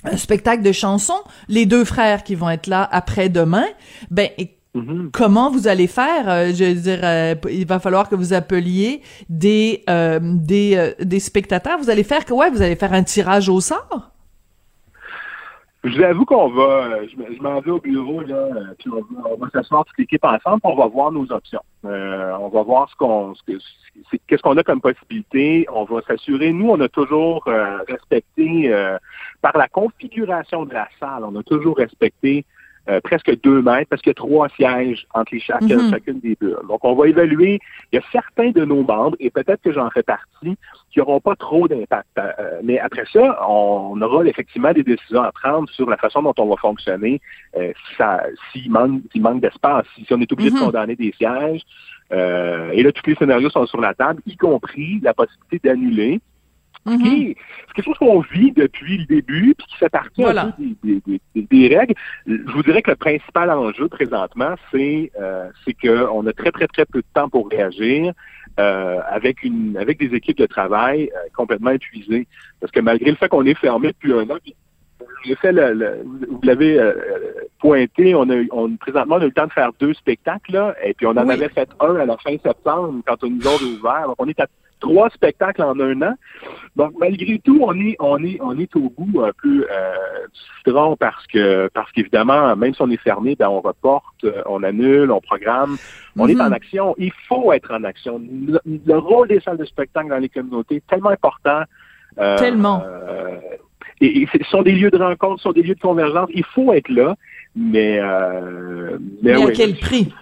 un 0.02 0.16
spectacle 0.16 0.62
de 0.62 0.72
chansons, 0.72 1.22
les 1.48 1.66
deux 1.66 1.84
frères 1.84 2.24
qui 2.24 2.34
vont 2.34 2.50
être 2.50 2.66
là 2.66 2.88
après-demain, 2.90 3.66
ben 4.10 4.28
mhm. 4.74 5.10
Comment 5.12 5.50
vous 5.52 5.68
allez 5.68 5.86
faire 5.86 6.28
euh, 6.28 6.52
Je 6.52 6.64
veux 6.64 6.74
dire, 6.74 7.00
euh, 7.04 7.34
il 7.48 7.66
va 7.66 7.78
falloir 7.78 8.08
que 8.08 8.16
vous 8.16 8.32
appeliez 8.32 9.02
des 9.28 9.84
des, 10.20 10.94
des 11.00 11.20
spectateurs. 11.20 11.78
Vous 11.78 11.88
allez 11.88 12.04
faire 12.04 12.24
que 12.24 12.32
ouais, 12.32 12.50
vous 12.50 12.60
allez 12.60 12.76
faire 12.76 12.92
un 12.92 13.04
tirage 13.04 13.48
au 13.48 13.60
sort? 13.60 14.15
Je 15.86 15.98
vous 15.98 16.02
avoue 16.02 16.24
qu'on 16.24 16.48
va, 16.48 16.62
euh, 16.62 17.06
je, 17.08 17.40
m'en 17.40 17.60
vais 17.60 17.70
au 17.70 17.78
bureau, 17.78 18.20
là, 18.20 18.34
euh, 18.34 18.74
puis 18.76 18.90
on 18.90 19.36
va, 19.36 19.48
s'asseoir 19.50 19.84
toute 19.84 19.96
l'équipe 19.98 20.24
ensemble, 20.24 20.60
puis 20.60 20.72
on 20.72 20.74
va 20.74 20.86
voir 20.86 21.12
nos 21.12 21.30
options. 21.30 21.62
Euh, 21.84 22.36
on 22.40 22.48
va 22.48 22.62
voir 22.62 22.90
ce 22.90 22.96
qu'on, 22.96 23.34
qu'est-ce 24.26 24.42
qu'on 24.42 24.56
a 24.56 24.64
comme 24.64 24.80
possibilité. 24.80 25.64
On 25.72 25.84
va 25.84 26.00
s'assurer, 26.02 26.52
nous, 26.52 26.70
on 26.70 26.80
a 26.80 26.88
toujours 26.88 27.44
respecté, 27.86 28.74
par 29.42 29.56
la 29.56 29.68
configuration 29.68 30.64
de 30.64 30.74
la 30.74 30.88
salle, 30.98 31.22
on 31.22 31.36
a 31.36 31.42
toujours 31.44 31.76
respecté 31.76 32.44
euh, 32.88 33.00
presque 33.00 33.40
deux 33.42 33.62
mètres 33.62 33.88
parce 33.90 34.00
qu'il 34.00 34.10
y 34.10 34.12
a 34.12 34.14
trois 34.14 34.48
sièges 34.50 35.06
entre 35.12 35.34
les 35.34 35.42
mhm. 35.60 35.90
chacune 35.90 36.20
des 36.20 36.36
bulles. 36.40 36.56
Donc, 36.68 36.84
on 36.84 36.94
va 36.94 37.08
évaluer. 37.08 37.58
Il 37.92 37.96
y 37.96 37.98
a 37.98 38.02
certains 38.12 38.50
de 38.50 38.64
nos 38.64 38.82
membres, 38.84 39.16
et 39.18 39.30
peut-être 39.30 39.60
que 39.62 39.72
j'en 39.72 39.90
fais 39.90 40.04
partie, 40.04 40.56
qui 40.90 40.98
n'auront 41.00 41.20
pas 41.20 41.34
trop 41.34 41.66
d'impact. 41.66 42.08
Euh, 42.18 42.60
mais 42.62 42.78
après 42.78 43.04
ça, 43.12 43.44
on 43.48 44.00
aura 44.00 44.24
effectivement 44.24 44.72
des 44.72 44.84
décisions 44.84 45.22
à 45.22 45.32
prendre 45.32 45.68
sur 45.70 45.90
la 45.90 45.96
façon 45.96 46.22
dont 46.22 46.34
on 46.38 46.46
va 46.46 46.56
fonctionner, 46.56 47.20
euh, 47.56 47.72
s'il 48.52 48.70
manque, 48.70 49.02
manque 49.16 49.40
d'espace, 49.40 49.86
si, 49.96 50.06
on 50.12 50.20
est 50.20 50.32
obligé 50.32 50.50
de 50.50 50.56
mhm. 50.56 50.62
condamner 50.66 50.96
des 50.96 51.12
sièges. 51.16 51.62
et 52.12 52.82
là, 52.82 52.92
tous 52.92 53.10
les 53.10 53.16
scénarios 53.16 53.50
sont 53.50 53.66
sur 53.66 53.80
la 53.80 53.94
table, 53.94 54.22
y 54.26 54.36
compris 54.36 55.00
la 55.02 55.12
possibilité 55.12 55.68
d'annuler 55.68 56.20
Mm-hmm. 56.86 57.34
C'est 57.66 57.74
quelque 57.74 57.84
chose 57.84 57.98
qu'on 57.98 58.20
vit 58.20 58.52
depuis 58.52 58.98
le 58.98 59.04
début, 59.06 59.54
puis 59.56 59.66
qui 59.66 59.76
fait 59.76 59.88
partie 59.88 60.22
des, 60.22 61.76
règles. 61.76 61.94
Je 62.26 62.52
vous 62.52 62.62
dirais 62.62 62.82
que 62.82 62.90
le 62.90 62.96
principal 62.96 63.50
enjeu 63.50 63.88
présentement, 63.88 64.54
c'est 64.70 65.10
euh, 65.20 65.50
qu'on 65.82 66.26
a 66.26 66.32
très, 66.32 66.52
très, 66.52 66.68
très 66.68 66.86
peu 66.86 67.00
de 67.00 67.06
temps 67.12 67.28
pour 67.28 67.48
réagir. 67.48 68.12
Euh, 68.58 69.00
avec 69.10 69.42
une 69.42 69.76
avec 69.76 69.98
des 69.98 70.16
équipes 70.16 70.38
de 70.38 70.46
travail 70.46 71.10
euh, 71.14 71.28
complètement 71.36 71.72
épuisées. 71.72 72.26
Parce 72.58 72.72
que 72.72 72.80
malgré 72.80 73.10
le 73.10 73.16
fait 73.16 73.28
qu'on 73.28 73.44
est 73.44 73.58
fermé 73.58 73.88
depuis 73.88 74.14
un 74.14 74.30
an, 74.30 74.38
fait 75.34 75.52
le, 75.52 76.02
vous 76.04 76.40
l'avez 76.42 76.78
euh, 76.78 76.94
pointé, 77.58 78.14
on 78.14 78.30
a 78.30 78.36
on, 78.52 78.76
présentement 78.76 79.16
on 79.16 79.20
a 79.20 79.24
eu 79.24 79.26
le 79.26 79.32
temps 79.32 79.46
de 79.46 79.52
faire 79.52 79.72
deux 79.78 79.92
spectacles 79.92 80.52
là, 80.52 80.74
et 80.82 80.94
puis 80.94 81.06
on 81.06 81.10
en 81.10 81.28
avait 81.28 81.50
fait 81.50 81.68
un 81.80 81.96
à 81.96 82.06
la 82.06 82.16
fin 82.16 82.36
septembre 82.42 83.02
quand 83.06 83.22
on 83.24 83.30
nous 83.30 83.46
a 83.46 83.54
ouvert. 83.62 84.06
Donc 84.06 84.16
on 84.18 84.28
est 84.28 84.40
à 84.40 84.46
trois 84.80 85.08
spectacles 85.10 85.62
en 85.62 85.78
un 85.80 86.02
an. 86.02 86.14
Donc, 86.76 86.92
malgré 86.98 87.38
tout, 87.38 87.58
on 87.62 87.72
est, 87.80 87.96
on 88.00 88.22
est, 88.22 88.38
on 88.42 88.58
est 88.58 88.74
au 88.76 88.92
bout 88.96 89.22
un 89.22 89.32
peu 89.42 89.66
euh, 89.70 89.92
du 90.32 90.40
citron 90.58 90.96
parce 90.96 91.26
que, 91.28 91.68
parce 91.72 91.90
qu'évidemment, 91.92 92.54
même 92.56 92.74
si 92.74 92.82
on 92.82 92.90
est 92.90 92.96
fermé, 93.00 93.34
ben, 93.36 93.48
on 93.48 93.60
reporte, 93.60 94.24
euh, 94.24 94.42
on 94.46 94.62
annule, 94.62 95.10
on 95.10 95.20
programme. 95.20 95.76
On 96.18 96.28
est 96.28 96.34
Mhm. 96.34 96.40
en 96.42 96.52
action. 96.52 96.94
Il 96.98 97.12
faut 97.28 97.52
être 97.52 97.72
en 97.72 97.84
action. 97.84 98.20
Le, 98.20 98.58
le 98.64 98.98
rôle 98.98 99.28
des 99.28 99.40
salles 99.40 99.58
de 99.58 99.64
spectacle 99.64 100.08
dans 100.08 100.18
les 100.18 100.28
communautés 100.28 100.76
est 100.76 100.86
tellement 100.86 101.10
important. 101.10 101.62
Euh, 102.18 102.36
Tellement. 102.38 102.82
euh, 102.86 103.38
et, 104.00 104.22
et 104.22 104.28
ce 104.32 104.44
sont 104.50 104.62
des 104.62 104.72
lieux 104.72 104.90
de 104.90 104.98
rencontre, 104.98 105.36
ce 105.38 105.42
sont 105.44 105.52
des 105.52 105.62
lieux 105.62 105.74
de 105.74 105.80
convergence. 105.80 106.28
Il 106.34 106.44
faut 106.44 106.72
être 106.72 106.88
là, 106.90 107.14
mais 107.56 107.98
euh, 107.98 108.98
mais, 109.22 109.32
Mais 109.32 109.42
à 109.42 109.46
oui. 109.46 109.52
quel 109.56 109.78
prix? 109.78 110.12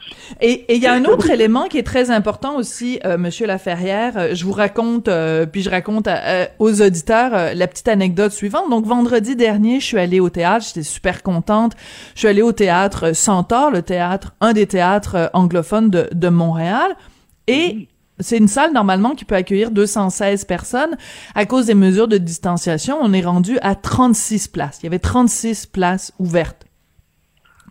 Et 0.40 0.64
il 0.74 0.80
y 0.82 0.86
a 0.86 0.92
un 0.94 1.04
autre 1.04 1.30
élément 1.36 1.64
qui 1.64 1.78
est 1.78 1.82
très 1.82 2.10
important 2.10 2.56
aussi, 2.56 3.00
euh, 3.04 3.18
Monsieur 3.18 3.46
Laferrière. 3.46 4.12
Euh, 4.16 4.34
Je 4.34 4.44
vous 4.44 4.52
raconte, 4.52 5.08
euh, 5.08 5.44
puis 5.44 5.62
je 5.62 5.70
raconte 5.70 6.06
à- 6.08 6.44
à- 6.44 6.46
aux 6.60 6.80
auditeurs 6.80 7.32
euh, 7.34 7.54
la 7.54 7.66
petite 7.66 7.88
anecdote 7.88 8.32
suivante. 8.32 8.70
Donc 8.70 8.86
vendredi 8.86 9.36
dernier, 9.36 9.80
je 9.80 9.84
suis 9.86 9.98
allée 9.98 10.20
au 10.20 10.30
théâtre. 10.30 10.64
J'étais 10.66 10.82
super 10.84 11.22
contente. 11.22 11.72
Je 12.14 12.20
suis 12.20 12.28
allée 12.28 12.42
au 12.42 12.52
théâtre 12.52 13.14
Centaure, 13.14 13.70
le 13.70 13.82
théâtre, 13.82 14.34
un 14.40 14.52
des 14.52 14.66
théâtres 14.66 15.16
euh, 15.16 15.26
anglophones 15.34 15.90
de, 15.90 16.08
de 16.12 16.28
Montréal, 16.28 16.94
et 17.48 17.88
c'est 18.20 18.38
une 18.38 18.48
salle 18.48 18.72
normalement 18.72 19.10
qui 19.16 19.24
peut 19.24 19.34
accueillir 19.34 19.72
216 19.72 20.44
personnes. 20.44 20.96
À 21.34 21.46
cause 21.46 21.66
des 21.66 21.74
mesures 21.74 22.06
de 22.08 22.16
distanciation, 22.16 22.96
on 23.02 23.12
est 23.12 23.20
rendu 23.22 23.58
à 23.60 23.74
36 23.74 24.46
places. 24.48 24.78
Il 24.82 24.84
y 24.84 24.86
avait 24.86 25.00
36 25.00 25.66
places 25.66 26.12
ouvertes. 26.20 26.63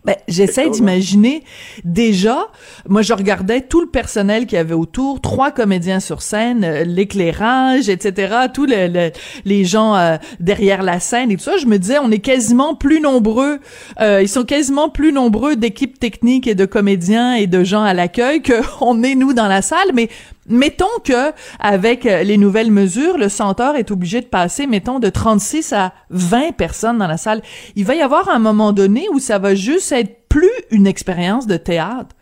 Ben, 0.04 0.16
j'essaie 0.28 0.68
d'imaginer 0.68 1.42
déjà, 1.84 2.48
moi 2.88 3.00
je 3.00 3.14
regardais 3.14 3.62
tout 3.62 3.80
le 3.80 3.86
personnel 3.86 4.44
qu'il 4.46 4.56
y 4.56 4.60
avait 4.60 4.74
autour, 4.74 5.20
trois 5.22 5.50
comédiens 5.50 5.98
sur 6.00 6.20
scène, 6.20 6.62
euh, 6.62 6.84
l'éclairage, 6.84 7.88
etc., 7.88 8.34
tous 8.52 8.66
le- 8.66 8.88
le- 8.88 9.10
les 9.46 9.64
gens 9.64 9.96
euh, 9.96 10.16
derrière 10.40 10.82
la 10.82 11.00
scène 11.00 11.30
et 11.30 11.36
tout 11.36 11.42
ça, 11.44 11.56
je 11.56 11.64
me 11.66 11.78
disais 11.78 11.98
on 12.02 12.10
est 12.10 12.18
quasiment 12.18 12.74
plus 12.74 13.00
nombreux, 13.00 13.60
euh, 14.00 14.20
ils 14.20 14.28
sont 14.28 14.44
quasiment 14.44 14.90
plus 14.90 15.10
nombreux 15.12 15.56
d'équipes 15.56 15.98
techniques 15.98 16.46
et 16.46 16.54
de 16.54 16.66
comédiens 16.66 17.34
et 17.34 17.46
de 17.46 17.64
gens 17.64 17.82
à 17.82 17.94
l'accueil 17.94 18.42
qu'on 18.78 19.02
est 19.02 19.14
nous 19.14 19.32
dans 19.32 19.48
la 19.48 19.62
salle, 19.62 19.88
mais 19.94 20.10
mettons 20.48 20.86
que 21.04 21.32
avec 21.58 22.06
euh, 22.06 22.22
les 22.22 22.36
nouvelles 22.36 22.70
mesures, 22.70 23.16
le 23.18 23.28
Centaure 23.28 23.76
est 23.76 23.90
obligé 23.90 24.20
de 24.20 24.26
passer, 24.26 24.66
mettons, 24.66 24.98
de 24.98 25.08
36 25.08 25.72
à 25.72 25.92
20 26.10 26.52
personnes 26.56 26.98
dans 26.98 27.06
la 27.06 27.16
salle. 27.16 27.42
Il 27.76 27.84
va 27.84 27.94
y 27.94 28.02
avoir 28.02 28.28
un 28.28 28.38
moment 28.38 28.72
donné 28.72 29.06
où 29.12 29.18
ça 29.18 29.38
va 29.38 29.54
juste 29.54 29.92
être 29.92 30.28
plus 30.28 30.50
une 30.70 30.86
expérience 30.86 31.46
de 31.46 31.56
théâtre. 31.56 32.14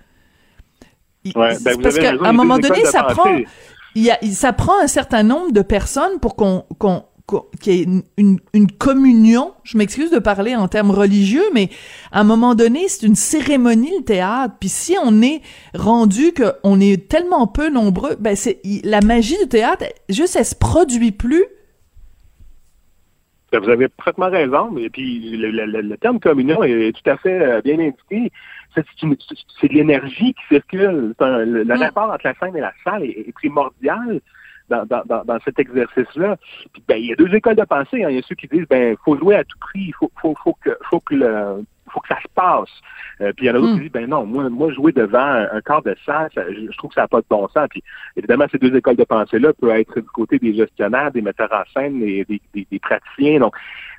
Ouais, 1.37 1.57
ben, 1.63 1.81
parce 1.81 1.99
qu'à 1.99 2.11
un 2.29 2.33
moment 2.33 2.59
donné, 2.59 2.85
ça 2.85 3.03
prend, 3.15 3.31
il 3.95 4.03
y 4.03 4.11
a, 4.11 4.19
ça 4.33 4.53
prend 4.53 4.81
un 4.81 4.87
certain 4.89 5.23
nombre 5.23 5.53
de 5.53 5.63
personnes 5.63 6.19
pour 6.21 6.35
qu'on, 6.37 6.65
qu'on- 6.79 7.05
qu'il 7.61 7.73
y 7.75 7.81
ait 7.81 7.85
une, 7.85 8.03
une, 8.17 8.39
une 8.53 8.71
communion. 8.71 9.53
Je 9.65 9.79
m'excuse 9.79 10.11
de 10.11 10.19
parler 10.19 10.55
en 10.57 10.69
termes 10.69 10.91
religieux, 10.91 11.45
mais 11.55 11.71
à 12.11 12.21
un 12.21 12.25
moment 12.25 12.55
donné, 12.55 12.89
c'est 12.89 13.07
une 13.07 13.15
cérémonie 13.15 13.93
le 13.99 14.05
théâtre. 14.05 14.55
Puis 14.61 14.69
si 14.69 14.97
on 15.03 15.23
est 15.23 15.41
rendu 15.75 16.33
qu'on 16.35 16.81
est 16.81 17.09
tellement 17.09 17.47
peu 17.47 17.71
nombreux, 17.71 18.17
ben 18.19 18.37
c'est 18.37 18.61
la 18.85 19.01
magie 19.01 19.39
du 19.39 19.49
théâtre, 19.49 19.85
juste 20.09 20.37
elle 20.37 20.45
se 20.45 20.55
produit 20.55 21.13
plus. 21.13 21.45
Vous 23.53 23.69
avez 23.69 23.89
parfaitement 23.89 24.31
raison. 24.31 24.75
Et 24.79 24.89
puis, 24.89 25.37
le, 25.37 25.51
le- 25.51 25.67
le- 25.67 25.83
le 25.83 25.97
terme 25.99 26.19
communion 26.19 26.63
est 26.65 26.93
tout 26.97 27.11
à 27.11 27.19
fait 27.19 27.39
euh, 27.39 27.61
bien 27.61 27.79
indiqué. 27.79 28.33
C'est 28.75 29.69
de 29.69 29.75
l'énergie 29.75 30.33
qui 30.33 30.43
circule. 30.55 31.15
Un- 31.19 31.45
le, 31.45 31.63
le 31.63 31.65
Mm. 31.65 31.83
rapport 31.83 32.11
entre 32.11 32.27
la 32.27 32.35
scène 32.41 32.57
et 32.57 32.61
la 32.61 32.73
salle 32.83 33.03
est, 33.05 33.25
est 33.29 33.33
primordial 33.33 34.23
dans, 34.73 34.85
dans, 34.87 35.03
dans, 35.05 35.25
dans 35.25 35.39
cet 35.45 35.59
exercice-là. 35.59 36.37
Puis, 36.73 36.83
ben, 36.89 36.97
il 36.97 37.07
y 37.07 37.13
a 37.13 37.17
deux 37.17 37.33
écoles 37.35 37.57
de 37.57 37.65
pensée. 37.65 38.03
hein. 38.05 38.11
Il 38.11 38.17
y 38.17 38.19
a 38.19 38.23
ceux 38.23 38.35
qui 38.35 38.49
disent 38.49 38.67
ben 38.69 38.97
faut 39.05 39.17
jouer 39.19 39.37
à 39.37 39.45
tout 39.45 39.59
prix, 39.59 39.85
il 39.89 39.95
faut, 39.99 40.11
faut, 40.21 40.35
faut, 40.43 40.57
que, 40.65 40.71
faut, 40.91 41.01
que 41.01 41.15
le, 41.15 41.65
faut 41.91 42.01
que 42.01 42.09
ça 42.09 42.19
se 42.23 42.29
passe. 42.35 42.71
Euh, 43.21 43.33
puis 43.37 43.47
il 43.47 43.49
y 43.49 43.51
en 43.51 43.55
a 43.55 43.59
d'autres 43.59 43.73
Mm. 43.75 43.77
qui 43.77 43.83
disent 43.83 43.93
ben 43.93 44.09
non, 44.09 44.25
moi, 44.27 44.49
moi 44.49 44.73
jouer 44.73 44.93
devant 44.93 45.19
un, 45.19 45.47
un 45.53 45.61
quart 45.61 45.83
de 45.83 45.95
ça- 46.07 46.29
je, 46.35 46.41
je 46.73 46.77
trouve 46.79 46.91
que 46.91 46.95
ça 46.95 47.03
n'a 47.03 47.09
pas 47.09 47.21
de 47.21 47.27
bon 47.29 47.47
sens. 47.49 47.67
Puis 47.71 47.83
évidemment, 48.17 48.47
ces 48.51 48.59
deux 48.59 48.75
écoles 48.75 48.97
de 48.97 49.05
pensée-là 49.05 49.53
peuvent 49.53 49.71
être 49.77 49.97
du 50.01 50.09
côté 50.09 50.39
des 50.39 50.55
gestionnaires, 50.55 51.13
des 51.13 51.23
metteurs 51.23 51.53
en 51.53 51.65
scène 51.73 52.01
des, 52.01 52.25
des, 52.55 52.67
des 52.71 52.79
praticiens. 52.79 53.41
Donc, 53.41 53.55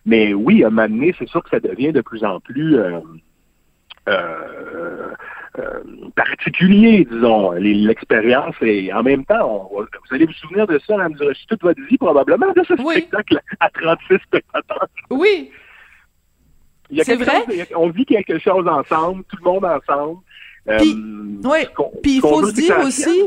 mais 0.06 0.34
oui, 0.34 0.64
à 0.64 0.68
un 0.68 0.70
moment 0.72 0.90
donné, 0.90 1.16
c'est 1.18 1.30
sûr 1.30 1.42
que 1.44 1.50
ça 1.50 1.60
devient 1.60 1.94
de 1.94 2.02
plus 2.02 2.24
en 2.26 2.40
plus 2.40 2.76
euh, 2.78 3.00
euh, 4.10 5.08
particulier, 6.16 7.08
disons, 7.10 7.52
l'expérience. 7.54 8.56
Et 8.62 8.92
en 8.94 9.04
même 9.04 9.26
temps, 9.26 9.70
on- 9.74 9.82
vous 9.82 9.88
allez 10.16 10.26
vous 10.26 10.34
souvenir 10.34 10.68
de 10.68 10.80
ça, 10.86 10.98
Mme 10.98 11.14
Durocher, 11.14 11.46
toute 11.48 11.62
votre 11.62 11.82
vie, 11.84 11.98
probablement, 11.98 12.52
de 12.56 12.64
ce 12.68 12.74
Oui. 12.82 12.96
spectacle 12.96 13.40
à 13.60 13.70
36 13.70 14.18
spectateurs. 14.26 14.88
Oui, 15.10 15.52
Il 16.90 16.98
y 16.98 17.02
a 17.02 17.06
C'est 17.06 17.16
vrai? 17.16 17.44
chose- 17.48 17.66
on 17.76 17.90
vit 17.90 18.06
quelque 18.06 18.38
chose 18.38 18.68
ensemble, 18.68 19.24
tout 19.24 19.38
le 19.44 19.50
monde 19.52 19.66
ensemble. 19.66 20.20
Euh, 20.70 20.78
Puis, 20.78 20.96
puis 22.04 22.16
il 22.16 22.22
faut 22.22 22.46
se 22.46 22.54
dire 22.54 22.78
aussi- 22.86 23.24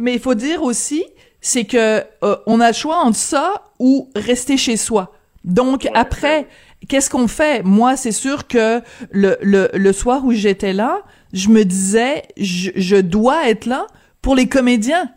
mais 0.00 0.14
il 0.14 0.20
faut 0.20 0.34
dire 0.34 0.62
aussi, 0.62 1.04
c'est 1.42 1.64
que 1.64 1.98
euh, 2.24 2.36
on 2.46 2.60
a 2.60 2.68
le 2.68 2.72
choix 2.74 2.98
entre 2.98 3.18
ça 3.18 3.64
ou 3.78 4.08
rester 4.16 4.56
chez 4.56 4.76
soi. 4.78 5.12
Donc 5.44 5.86
après, 5.94 6.46
qu'est-ce 6.88 7.10
qu'on 7.10 7.28
fait? 7.28 7.62
Moi, 7.64 7.96
c'est 7.96 8.12
sûr 8.12 8.46
que 8.46 8.80
le, 9.10 9.36
le, 9.42 9.68
le 9.74 9.92
soir 9.92 10.24
où 10.24 10.32
j'étais 10.32 10.72
là, 10.72 11.02
je 11.32 11.48
me 11.48 11.64
disais, 11.64 12.22
je, 12.36 12.70
je 12.76 12.96
dois 12.96 13.48
être 13.48 13.66
là 13.66 13.86
pour 14.22 14.34
les 14.34 14.46
comédiens, 14.48 15.08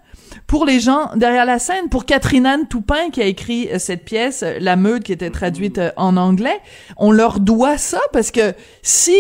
pour 0.48 0.66
les 0.66 0.80
gens 0.80 1.10
derrière 1.16 1.46
la 1.46 1.60
scène, 1.60 1.90
pour 1.90 2.06
Catherine 2.06 2.46
Anne 2.46 2.68
Toupin 2.68 3.10
qui 3.12 3.22
a 3.22 3.26
écrit 3.26 3.70
euh, 3.72 3.80
cette 3.80 4.06
pièce, 4.06 4.44
euh, 4.44 4.58
La 4.60 4.76
Meute, 4.76 5.04
qui 5.04 5.12
était 5.14 5.30
traduite 5.30 5.78
euh, 5.78 5.92
en 5.98 6.18
anglais. 6.18 6.60
On 6.98 7.12
leur 7.12 7.40
doit 7.40 7.78
ça 7.78 8.00
parce 8.14 8.32
que 8.32 8.54
si 8.82 9.18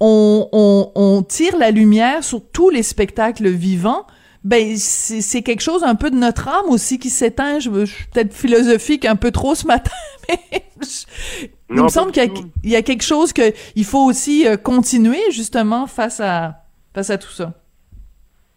on, 0.00 0.48
on, 0.52 0.92
on 0.94 1.22
tire 1.22 1.56
la 1.58 1.70
lumière 1.70 2.24
sur 2.24 2.42
tous 2.50 2.70
les 2.70 2.82
spectacles 2.82 3.48
vivants, 3.48 4.06
ben 4.42 4.74
c'est 4.78 5.42
quelque 5.42 5.60
chose 5.60 5.84
un 5.84 5.94
peu 5.94 6.10
de 6.10 6.16
notre 6.16 6.48
âme 6.48 6.70
aussi 6.70 6.98
qui 6.98 7.10
s'éteint. 7.10 7.58
Je, 7.58 7.68
je 7.70 7.84
suis 7.84 8.06
peut-être 8.06 8.32
philosophique 8.32 9.04
un 9.04 9.16
peu 9.16 9.30
trop 9.32 9.54
ce 9.54 9.66
matin, 9.66 9.90
mais 10.28 10.38
je- 10.80 11.46
il 11.70 11.82
me 11.82 11.88
semble 11.88 12.12
qu'il 12.12 12.24
y, 12.64 12.74
a- 12.76 12.78
y 12.78 12.84
quelque 12.84 13.04
chose 13.04 13.32
que 13.32 13.52
il 13.76 13.84
faut 13.84 14.04
aussi 14.04 14.46
euh, 14.46 14.56
continuer 14.56 15.20
justement 15.30 15.86
face 15.86 16.20
à 16.20 16.56
face 16.94 17.10
à 17.10 17.18
tout 17.18 17.30
ça. 17.30 17.52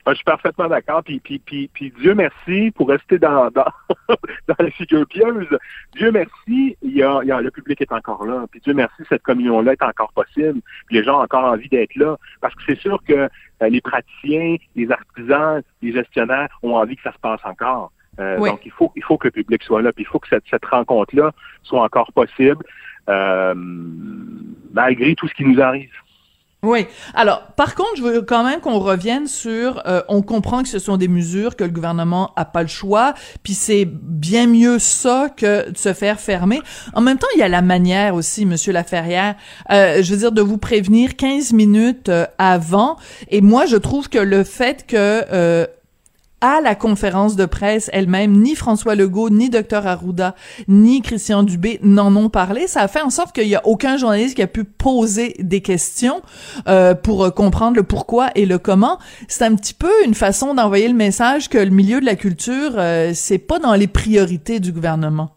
Ah, 0.06 0.12
je 0.12 0.16
suis 0.16 0.26
parfaitement 0.26 0.68
d'accord. 0.68 1.02
Puis, 1.02 1.22
puis, 1.22 1.40
puis, 1.40 1.70
puis 1.74 1.94
Dieu 2.02 2.14
merci 2.14 2.72
pour 2.76 2.90
rester 2.90 3.18
dans, 3.20 3.50
dans, 3.56 3.64
dans 4.10 4.56
la 4.60 4.70
figure 4.72 5.08
pieuse. 5.08 5.48
Dieu 5.96 6.12
merci, 6.12 6.76
il 6.82 6.92
y 6.98 7.02
a, 7.04 7.20
il 7.24 7.28
y 7.30 7.32
a, 7.32 7.40
le 7.40 7.52
public 7.52 7.80
est 7.80 7.92
encore 7.94 8.26
là. 8.26 8.46
Puis 8.52 8.60
Dieu 8.60 8.74
merci, 8.74 9.02
cette 9.08 9.24
communion-là 9.24 9.72
est 9.74 9.82
encore 9.84 10.12
possible. 10.12 10.60
Puis 10.88 10.98
les 10.98 11.04
gens 11.06 11.20
ont 11.20 11.24
encore 11.24 11.46
envie 11.46 11.70
d'être 11.70 11.96
là. 11.96 12.18
Parce 12.42 12.54
que 12.56 12.62
c'est 12.68 12.80
sûr 12.80 13.02
que 13.08 13.14
euh, 13.14 13.30
les 13.70 13.80
praticiens, 13.80 14.58
les 14.76 14.92
artisans, 14.92 15.62
les 15.82 15.94
gestionnaires 15.94 16.50
ont 16.64 16.76
envie 16.76 16.98
que 16.98 17.04
ça 17.04 17.14
se 17.14 17.20
passe 17.20 17.40
encore. 17.46 17.94
Euh, 18.20 18.36
Oui. 18.40 18.50
Donc, 18.50 18.60
il 18.66 18.72
faut, 18.72 18.92
il 18.98 19.04
faut 19.04 19.18
que 19.18 19.28
le 19.28 19.32
public 19.32 19.64
soit 19.64 19.82
là. 19.82 19.94
Puis 19.94 20.04
il 20.04 20.08
faut 20.08 20.20
que 20.20 20.28
cette, 20.28 20.44
cette 20.52 20.66
rencontre-là 20.66 21.32
soit 21.64 21.82
encore 21.82 22.12
possible, 22.12 22.66
euh, 23.10 23.54
malgré 24.74 25.16
tout 25.16 25.28
ce 25.28 25.34
qui 25.34 25.44
nous 25.46 25.62
arrive. 25.62 25.90
Oui. 26.64 26.88
Alors, 27.14 27.42
par 27.58 27.76
contre, 27.76 27.98
je 27.98 28.02
veux 28.02 28.22
quand 28.22 28.46
même 28.46 28.62
qu'on 28.62 28.80
revienne 28.80 29.28
sur. 29.28 29.86
euh, 29.86 30.02
on 30.08 30.22
comprend 30.22 30.64
que 30.64 30.70
ce 30.70 30.80
sont 30.80 30.96
des 30.96 31.10
mesures 31.10 31.58
que 31.58 31.66
le 31.66 31.70
gouvernement 31.70 32.32
a 32.38 32.46
pas 32.46 32.62
le 32.62 32.70
choix, 32.70 33.16
puis 33.44 33.54
c'est 33.54 33.84
bien 33.86 34.48
mieux 34.48 34.80
ça 34.80 35.28
que 35.36 35.70
de 35.72 35.78
se 35.78 35.94
faire 35.94 36.22
fermer. 36.22 36.62
En 36.94 37.02
même 37.02 37.18
temps, 37.18 37.28
il 37.36 37.40
y 37.40 37.44
a 37.44 37.50
la 37.50 37.62
manière 37.62 38.16
aussi, 38.16 38.46
Monsieur 38.46 38.72
Laferrière. 38.72 39.36
Euh, 39.72 40.02
je 40.02 40.12
veux 40.14 40.20
dire 40.20 40.32
de 40.32 40.42
vous 40.42 40.58
prévenir 40.58 41.18
15 41.18 41.52
minutes 41.52 42.08
euh, 42.08 42.26
avant. 42.38 42.96
Et 43.30 43.42
moi, 43.42 43.66
je 43.66 43.76
trouve 43.76 44.08
que 44.08 44.20
le 44.20 44.46
fait 44.46 44.88
que 44.88 44.96
euh, 45.34 45.68
à 46.44 46.60
la 46.60 46.76
conférence 46.76 47.38
de 47.38 47.46
presse 47.46 47.90
elle-même, 47.94 48.34
ni 48.34 48.54
François 48.54 48.96
Legault, 48.96 49.30
ni 49.30 49.50
Dr 49.50 49.88
Arruda, 49.88 50.36
ni 50.68 51.02
Christian 51.02 51.44
Dubé 51.44 51.80
n'en 51.84 52.14
ont 52.18 52.28
parlé. 52.28 52.68
Ça 52.68 52.82
a 52.82 52.90
fait 52.90 53.02
en 53.02 53.10
sorte 53.10 53.34
qu'il 53.34 53.48
y 53.48 53.56
a 53.56 53.66
aucun 53.66 53.96
journaliste 53.96 54.36
qui 54.36 54.42
a 54.42 54.48
pu 54.48 54.66
poser 54.66 55.36
des 55.40 55.62
questions 55.62 56.22
euh, 56.68 56.96
pour 56.96 57.24
euh, 57.24 57.30
comprendre 57.30 57.78
le 57.78 57.84
pourquoi 57.84 58.28
et 58.36 58.46
le 58.46 58.58
comment. 58.58 59.00
C'est 59.30 59.46
un 59.46 59.56
petit 59.56 59.74
peu 59.74 59.90
une 60.06 60.16
façon 60.16 60.54
d'envoyer 60.54 60.90
le 60.90 60.94
message 60.96 61.48
que 61.48 61.58
le 61.58 61.70
milieu 61.70 62.02
de 62.02 62.06
la 62.06 62.16
culture, 62.16 62.72
euh, 62.78 63.12
c'est 63.14 63.38
pas 63.40 63.60
dans 63.60 63.74
les 63.76 63.88
priorités 63.88 64.60
du 64.60 64.74
gouvernement. 64.74 65.30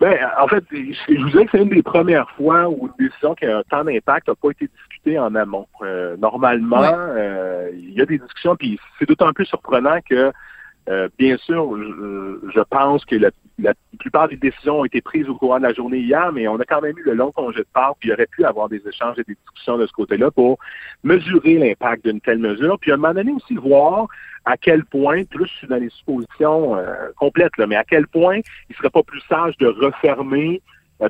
Ben, 0.00 0.16
en 0.40 0.46
fait, 0.46 0.62
je 0.70 0.92
je 1.08 1.20
vous 1.20 1.30
dirais 1.30 1.44
que 1.46 1.50
c'est 1.52 1.62
une 1.62 1.70
des 1.70 1.82
premières 1.82 2.30
fois 2.36 2.68
où 2.68 2.88
une 2.98 3.06
décision 3.06 3.34
qui 3.34 3.46
a 3.46 3.62
tant 3.68 3.82
d'impact 3.82 4.28
n'a 4.28 4.34
pas 4.36 4.50
été 4.50 4.68
discutée 4.68 5.18
en 5.18 5.34
amont. 5.34 5.66
Euh, 5.82 6.16
normalement, 6.18 6.78
Ouais. 6.80 6.88
euh, 6.94 7.57
il 7.72 7.92
y 7.92 8.00
a 8.00 8.06
des 8.06 8.18
discussions, 8.18 8.56
puis 8.56 8.78
c'est 8.98 9.08
d'autant 9.08 9.32
plus 9.32 9.46
surprenant 9.46 9.98
que 10.08 10.32
Euh, 10.88 11.08
bien 11.18 11.36
sûr, 11.36 11.76
je, 11.76 12.60
pense 12.62 13.04
que 13.04 13.16
la, 13.16 13.74
plupart 13.98 14.28
des 14.28 14.36
décisions 14.36 14.80
ont 14.80 14.84
été 14.86 15.02
prises 15.02 15.28
au 15.28 15.34
courant 15.34 15.58
de 15.58 15.64
la 15.64 15.74
journée 15.74 15.98
hier, 15.98 16.32
mais 16.32 16.48
on 16.48 16.56
a 16.56 16.64
quand 16.64 16.80
même 16.80 16.96
eu 16.96 17.02
le 17.02 17.12
long 17.12 17.30
congé 17.30 17.58
de 17.58 17.66
part, 17.74 17.94
puis 18.00 18.08
il 18.08 18.12
aurait 18.12 18.26
pu 18.26 18.44
avoir 18.44 18.70
des 18.70 18.80
échanges 18.88 19.18
et 19.18 19.24
des 19.24 19.34
discussions 19.34 19.76
de 19.76 19.86
ce 19.86 19.92
côté-là 19.92 20.30
pour 20.30 20.58
mesurer 21.04 21.58
l'impact 21.58 22.06
d'une 22.06 22.22
telle 22.22 22.38
mesure, 22.38 22.78
puis 22.80 22.90
à 22.90 22.94
un 22.94 22.96
moment 22.96 23.12
donné 23.12 23.32
aussi 23.32 23.56
voir 23.56 24.06
à 24.46 24.56
quel 24.56 24.82
point, 24.86 25.24
plus 25.24 25.50
dans 25.68 25.76
les 25.76 25.90
suppositions 25.90 26.76
euh, 26.76 27.08
complètes, 27.18 27.56
là, 27.58 27.66
mais 27.66 27.76
à 27.76 27.84
quel 27.84 28.06
point 28.06 28.40
il 28.70 28.76
serait 28.76 28.88
pas 28.88 29.02
plus 29.02 29.20
sage 29.28 29.58
de 29.58 29.66
refermer 29.66 30.62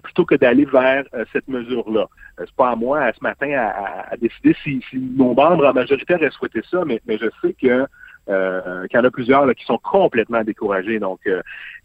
plutôt 0.02 0.24
que 0.24 0.34
d'aller 0.34 0.66
vers 0.66 1.04
cette 1.32 1.48
mesure-là. 1.48 2.06
c'est 2.38 2.52
pas 2.52 2.70
à 2.70 2.76
moi 2.76 3.10
ce 3.16 3.22
matin 3.22 3.50
à, 3.52 4.16
décider 4.16 4.54
si, 4.62 4.82
si, 4.90 4.98
nos 4.98 5.34
membres 5.34 5.72
majorité 5.72 6.14
auraient 6.14 6.30
souhaité 6.30 6.60
ça, 6.70 6.84
mais, 6.84 7.00
mais 7.06 7.18
je 7.18 7.26
sais 7.40 7.54
que 7.54 7.86
euh, 8.28 8.86
qu'il 8.88 8.98
y 8.98 9.00
en 9.00 9.04
a 9.04 9.10
plusieurs 9.10 9.46
là, 9.46 9.54
qui 9.54 9.64
sont 9.64 9.78
complètement 9.78 10.44
découragés. 10.44 10.98
Donc 10.98 11.20
euh, 11.26 11.40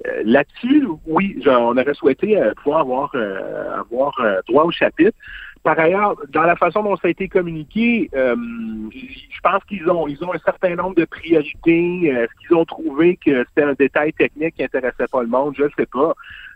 euh, 0.05 0.23
là-dessus, 0.25 0.85
oui, 1.05 1.41
on 1.45 1.77
aurait 1.77 1.93
souhaité 1.93 2.37
pouvoir 2.61 2.81
avoir, 2.81 3.15
avoir 3.77 4.13
droit 4.47 4.65
au 4.65 4.71
chapitre. 4.71 5.17
Par 5.63 5.79
ailleurs, 5.79 6.15
dans 6.27 6.43
la 6.43 6.57
façon 6.57 6.83
dont 6.83 6.97
ça 6.97 7.07
a 7.07 7.11
été 7.11 7.29
communiqué, 7.29 8.09
je 8.13 9.39
pense 9.41 9.63
qu'ils 9.63 9.89
ont 9.89 10.05
ils 10.09 10.21
ont 10.25 10.33
un 10.33 10.39
certain 10.39 10.75
nombre 10.75 10.95
de 10.95 11.05
priorités. 11.05 12.07
Est-ce 12.07 12.33
qu'ils 12.45 12.57
ont 12.57 12.65
trouvé 12.65 13.15
que 13.15 13.45
c'était 13.47 13.63
un 13.63 13.73
détail 13.73 14.11
technique 14.11 14.55
qui 14.55 14.63
intéressait 14.65 15.07
pas 15.09 15.21
le 15.21 15.29
monde? 15.29 15.55
Je 15.57 15.63
ne 15.63 15.69
sais 15.77 15.85
pas. 15.85 16.13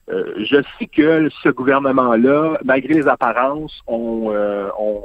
Je 0.10 0.64
sais 0.80 0.88
que 0.88 1.30
ce 1.44 1.50
gouvernement-là, 1.50 2.60
malgré 2.64 2.94
les 2.94 3.08
apparences, 3.08 3.82
on, 3.88 4.34
on, 4.80 5.04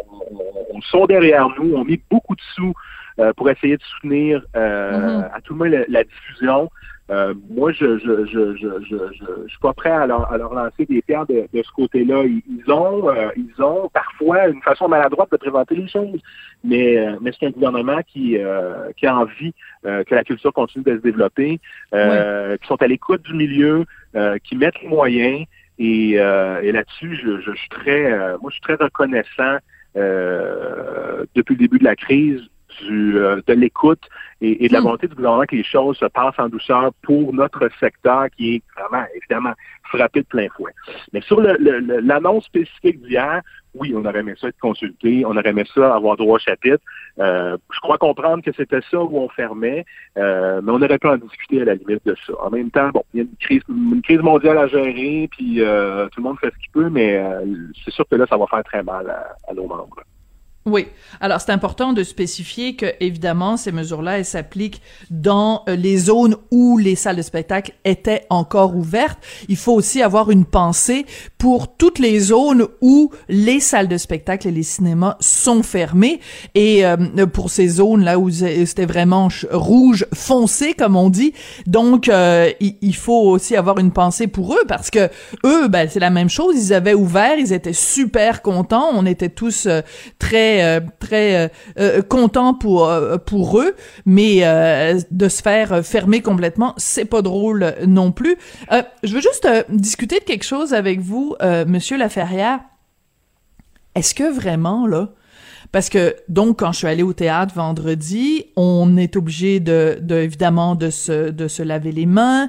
on, 0.73 0.81
sont 0.83 1.07
derrière 1.07 1.49
nous, 1.59 1.75
on 1.75 1.85
mis 1.85 2.01
beaucoup 2.11 2.37
de 2.37 2.41
sous 2.55 2.73
euh, 3.19 3.35
pour 3.35 3.51
essayer 3.51 3.77
de 3.77 3.83
soutenir 3.83 4.43
euh, 4.57 5.21
mm-hmm. 5.21 5.31
à 5.35 5.41
tout 5.43 5.53
le 5.53 5.59
moins 5.59 5.69
la, 5.69 6.05
diffusion. 6.05 6.71
Euh, 7.12 7.35
moi, 7.50 7.73
je 7.73 7.99
je, 7.99 8.25
je, 8.25 8.57
je, 8.57 8.69
je, 8.88 8.97
je, 9.12 9.49
suis 9.49 9.59
pas 9.61 9.75
prêt 9.75 9.90
à 9.90 10.07
leur, 10.07 10.33
à 10.33 10.38
leur 10.38 10.54
lancer 10.54 10.87
des 10.87 11.02
pierres 11.02 11.26
de, 11.26 11.47
de 11.52 11.62
ce 11.62 11.71
côté-là. 11.73 12.25
Ils, 12.25 12.73
ont 12.73 13.12
ils 13.37 13.62
ont 13.62 13.90
parfois 13.92 14.49
une 14.49 14.62
façon 14.62 14.88
maladroite 14.88 15.31
de 15.31 15.37
présenter 15.37 15.75
les 15.75 15.88
choses, 15.88 16.19
mais 16.64 17.07
mais 17.21 17.33
c'est 17.38 17.47
un 17.47 17.50
gouvernement 17.50 18.00
qui 18.07 18.38
qui 18.97 19.07
a 19.07 19.16
envie 19.16 19.52
que 19.83 20.14
la 20.14 20.25
culture 20.25 20.54
continue 20.54 20.85
de 20.85 20.97
se 20.97 21.02
développer, 21.02 21.61
qui 21.92 22.69
sont 22.69 22.81
à 22.81 22.87
l'écoute 22.87 23.23
du 23.23 23.35
milieu, 23.35 23.85
qui 24.45 24.57
mettent 24.57 24.81
les 24.81 24.88
moyens. 24.88 25.45
Et, 25.78 26.12
et 26.12 26.73
là-dessus, 26.73 27.21
je, 27.23 27.40
je, 27.40 27.52
suis 27.57 27.69
très, 27.69 28.11
moi, 28.38 28.49
je 28.49 28.52
suis 28.52 28.61
très 28.62 28.75
reconnaissant 28.75 29.59
depuis 29.95 31.54
le 31.54 31.59
début 31.59 31.78
de 31.78 31.85
la 31.85 31.97
crise 31.97 32.42
du, 32.81 33.19
euh, 33.19 33.41
de 33.47 33.52
l'écoute 33.52 34.02
et, 34.41 34.69
de 34.69 34.73
la 34.73 34.81
hmm. 34.81 34.85
volonté 34.85 35.09
du 35.09 35.14
gouvernement 35.14 35.45
que 35.45 35.57
les 35.57 35.64
choses 35.64 35.97
se 35.99 36.07
passent 36.07 36.38
en 36.38 36.49
douceur 36.49 36.93
pour 37.02 37.33
notre 37.33 37.69
secteur 37.79 38.26
qui 38.37 38.57
est 38.57 38.62
vraiment, 38.76 39.05
évidemment, 39.14 39.52
frappé 39.85 40.21
de 40.21 40.26
plein 40.26 40.49
fouet. 40.57 40.73
Mais 41.12 41.21
sur 41.21 41.41
l'annonce 41.41 42.45
spécifique 42.45 43.00
d'hier, 43.02 43.43
oui, 43.75 43.95
on 43.97 44.05
aurait 44.05 44.21
aimé 44.21 44.35
ça 44.38 44.49
être 44.49 44.59
consulté, 44.59 45.25
on 45.25 45.31
aurait 45.31 45.50
aimé 45.50 45.64
ça 45.75 45.95
avoir 45.95 46.17
droit 46.17 46.37
au 46.37 46.38
chapitre. 46.38 46.83
Euh, 47.19 47.57
je 47.73 47.81
crois 47.81 47.99
comprendre 47.99 48.43
que 48.43 48.52
c'était 48.57 48.81
ça 48.91 49.00
où 49.00 49.19
on 49.19 49.29
fermait, 49.29 49.85
euh, 50.19 50.61
mais 50.62 50.73
on 50.73 50.83
aurait 50.83 50.99
pu 50.99 51.09
en 51.09 51.17
discuter 51.17 51.62
à 51.62 51.64
la 51.67 51.75
limite 51.75 52.05
de 52.05 52.17
ça. 52.26 52.33
En 52.43 52.50
même 52.50 52.71
temps, 52.71 52.91
bon, 52.91 53.05
il 53.14 53.19
y 53.19 53.21
a 53.21 53.25
une 53.25 53.37
crise, 53.37 53.62
une 53.69 54.02
crise 54.02 54.21
mondiale 54.21 54.59
à 54.59 54.67
gérer, 54.67 55.29
puis 55.31 55.57
tout 55.57 56.21
le 56.21 56.23
monde 56.23 56.38
fait 56.38 56.52
ce 56.52 56.59
qu'il 56.59 56.71
peut, 56.73 56.91
mais 56.91 57.23
c'est 57.85 57.93
sûr 57.93 58.07
que 58.11 58.17
là, 58.17 58.26
ça 58.29 58.37
va 58.37 58.47
faire 58.47 58.64
très 58.64 58.83
mal 58.83 59.09
à 59.49 59.55
nos 59.55 59.67
membres. 59.67 60.02
Oui. 60.64 60.87
Alors, 61.21 61.40
c'est 61.40 61.50
important 61.50 61.92
de 61.92 62.04
spécifier 62.04 62.76
que, 62.76 62.87
évidemment, 63.00 63.57
ces 63.57 63.73
mesures-là, 63.73 64.19
elles 64.19 64.25
s'appliquent 64.25 64.81
dans 65.11 65.64
euh, 65.69 65.75
les 65.75 65.99
zones 65.99 66.37
où 66.52 66.78
les 66.78 66.95
salles 66.95 67.16
de 67.16 67.23
spectacle 67.23 67.73
étaient 67.85 68.26
encore 68.31 68.76
ouvertes. 68.76 69.19
Il 69.49 69.57
faut 69.57 69.73
aussi 69.73 70.02
avoir 70.02 70.31
une 70.31 70.45
pensée 70.45 71.04
pour 71.37 71.76
toutes 71.76 71.99
les 71.99 72.21
zones 72.21 72.69
où 72.81 73.11
les 73.28 73.59
salles 73.59 73.88
de 73.88 73.97
spectacle 73.97 74.47
et 74.47 74.52
les 74.52 74.62
cinémas 74.62 75.16
sont 75.19 75.64
fermés. 75.64 76.21
Et 76.54 76.87
euh, 76.87 76.97
pour 77.26 77.50
ces 77.50 77.66
zones-là 77.66 78.21
où 78.21 78.31
c'était 78.31 78.87
vraiment 78.87 79.28
rouge 79.50 80.07
foncé, 80.14 80.75
comme 80.75 80.95
on 80.95 81.11
dit. 81.11 81.33
Donc, 81.66 82.09
euh, 82.09 82.52
il, 82.61 82.95
faut 82.95 83.31
aussi 83.31 83.57
avoir 83.57 83.78
une 83.78 83.90
pensée 83.90 84.28
pour 84.28 84.54
eux 84.54 84.64
parce 84.69 84.90
que 84.90 85.11
eux, 85.45 85.66
ben, 85.66 85.88
c'est 85.90 85.99
la 85.99 86.11
même 86.11 86.31
chose. 86.31 86.54
Ils 86.57 86.73
avaient 86.73 86.95
ouvert, 86.95 87.37
ils 87.37 87.52
étaient 87.52 87.73
super 87.73 88.42
contents. 88.42 88.90
On 88.92 89.07
était 89.07 89.28
tous 89.28 89.66
très 90.21 90.52
très 90.99 91.23
euh, 91.37 91.49
euh, 91.79 92.03
content 92.03 92.55
pour 92.55 92.89
euh, 92.89 93.19
pour 93.19 93.61
eux, 93.61 93.75
mais 94.07 94.43
de 95.11 95.29
se 95.29 95.43
faire 95.43 95.85
fermer 95.85 96.21
complètement, 96.21 96.75
c'est 96.77 97.05
pas 97.05 97.23
drôle 97.23 97.75
non 97.87 98.12
plus. 98.12 98.37
je 99.03 99.15
veux 99.15 99.21
juste 99.21 99.49
discuter 99.69 100.19
de 100.19 100.25
quelque 100.25 100.45
chose 100.45 100.75
avec 100.75 101.01
vous, 101.01 101.35
Monsieur 101.67 101.97
Laferrière. 101.97 102.61
Est-ce 103.95 104.15
que 104.15 104.31
vraiment 104.31 104.87
là? 104.87 105.11
Parce 105.71 105.88
que 105.88 106.15
donc 106.29 106.59
quand 106.59 106.73
je 106.73 106.79
suis 106.79 106.87
allée 106.87 107.03
au 107.03 107.15
théâtre 107.15 107.55
vendredi, 107.55 108.45
on 108.57 108.97
est 108.99 109.17
obligé 109.17 109.59
de, 109.59 109.99
de, 110.03 110.17
évidemment 110.17 110.75
de 110.75 110.91
se 110.91 111.31
de 111.31 111.49
se 111.49 111.62
laver 111.62 111.93
les 111.93 112.07
mains. 112.07 112.49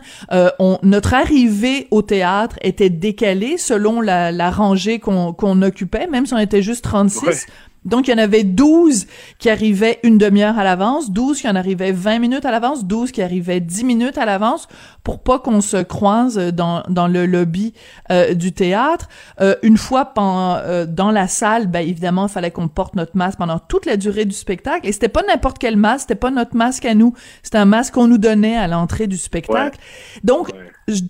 notre 0.83 1.13
arrivée 1.13 1.87
au 1.91 2.01
théâtre 2.01 2.57
était 2.61 2.89
décalée 2.89 3.57
selon 3.57 4.01
la, 4.01 4.51
rangée 4.51 4.99
qu'on 4.99 5.33
qu'on 5.33 5.61
occupait, 5.61 6.07
même 6.07 6.25
si 6.25 6.33
on 6.33 6.39
était 6.39 6.61
juste 6.61 6.83
36. 6.83 7.47
Donc, 7.85 8.07
il 8.07 8.11
y 8.11 8.13
en 8.13 8.17
avait 8.17 8.43
12 8.43 9.07
qui 9.39 9.49
arrivaient 9.49 9.99
une 10.03 10.17
demi-heure 10.17 10.57
à 10.57 10.63
l'avance, 10.63 11.11
12 11.11 11.41
qui 11.41 11.49
en 11.49 11.55
arrivaient 11.55 11.91
20 11.91 12.19
minutes 12.19 12.45
à 12.45 12.51
l'avance, 12.51 12.85
12 12.85 13.11
qui 13.11 13.21
arrivaient 13.21 13.59
10 13.59 13.83
minutes 13.83 14.17
à 14.17 14.25
l'avance 14.25 14.67
pour 15.03 15.19
pas 15.19 15.39
qu'on 15.39 15.61
se 15.61 15.77
croise 15.77 16.37
dans, 16.37 16.83
dans 16.87 17.07
le 17.07 17.25
lobby 17.25 17.73
euh, 18.09 18.33
du 18.33 18.53
théâtre. 18.53 19.09
Euh, 19.41 19.55
une 19.63 19.77
fois 19.77 20.05
pendant, 20.05 20.55
euh, 20.55 20.85
dans 20.85 21.11
la 21.11 21.27
salle, 21.27 21.67
ben 21.67 21.87
évidemment, 21.87 22.27
il 22.27 22.31
fallait 22.31 22.51
qu'on 22.51 22.67
porte 22.67 22.95
notre 22.95 23.17
masque 23.17 23.37
pendant 23.37 23.59
toute 23.59 23.85
la 23.85 23.97
durée 23.97 24.25
du 24.25 24.35
spectacle. 24.35 24.87
Et 24.87 24.91
c'était 24.91 25.09
pas 25.09 25.23
n'importe 25.27 25.57
quel 25.59 25.75
masque, 25.75 26.01
c'était 26.01 26.15
pas 26.15 26.31
notre 26.31 26.55
masque 26.55 26.85
à 26.85 26.93
nous, 26.93 27.13
c'était 27.41 27.57
un 27.57 27.65
masque 27.65 27.95
qu'on 27.95 28.07
nous 28.07 28.17
donnait 28.17 28.57
à 28.57 28.67
l'entrée 28.67 29.07
du 29.07 29.17
spectacle. 29.17 29.79
Donc, 30.23 30.51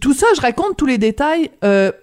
tout 0.01 0.13
ça, 0.13 0.27
je 0.36 0.41
raconte 0.41 0.77
tous 0.77 0.86
les 0.86 0.97
détails 0.97 1.51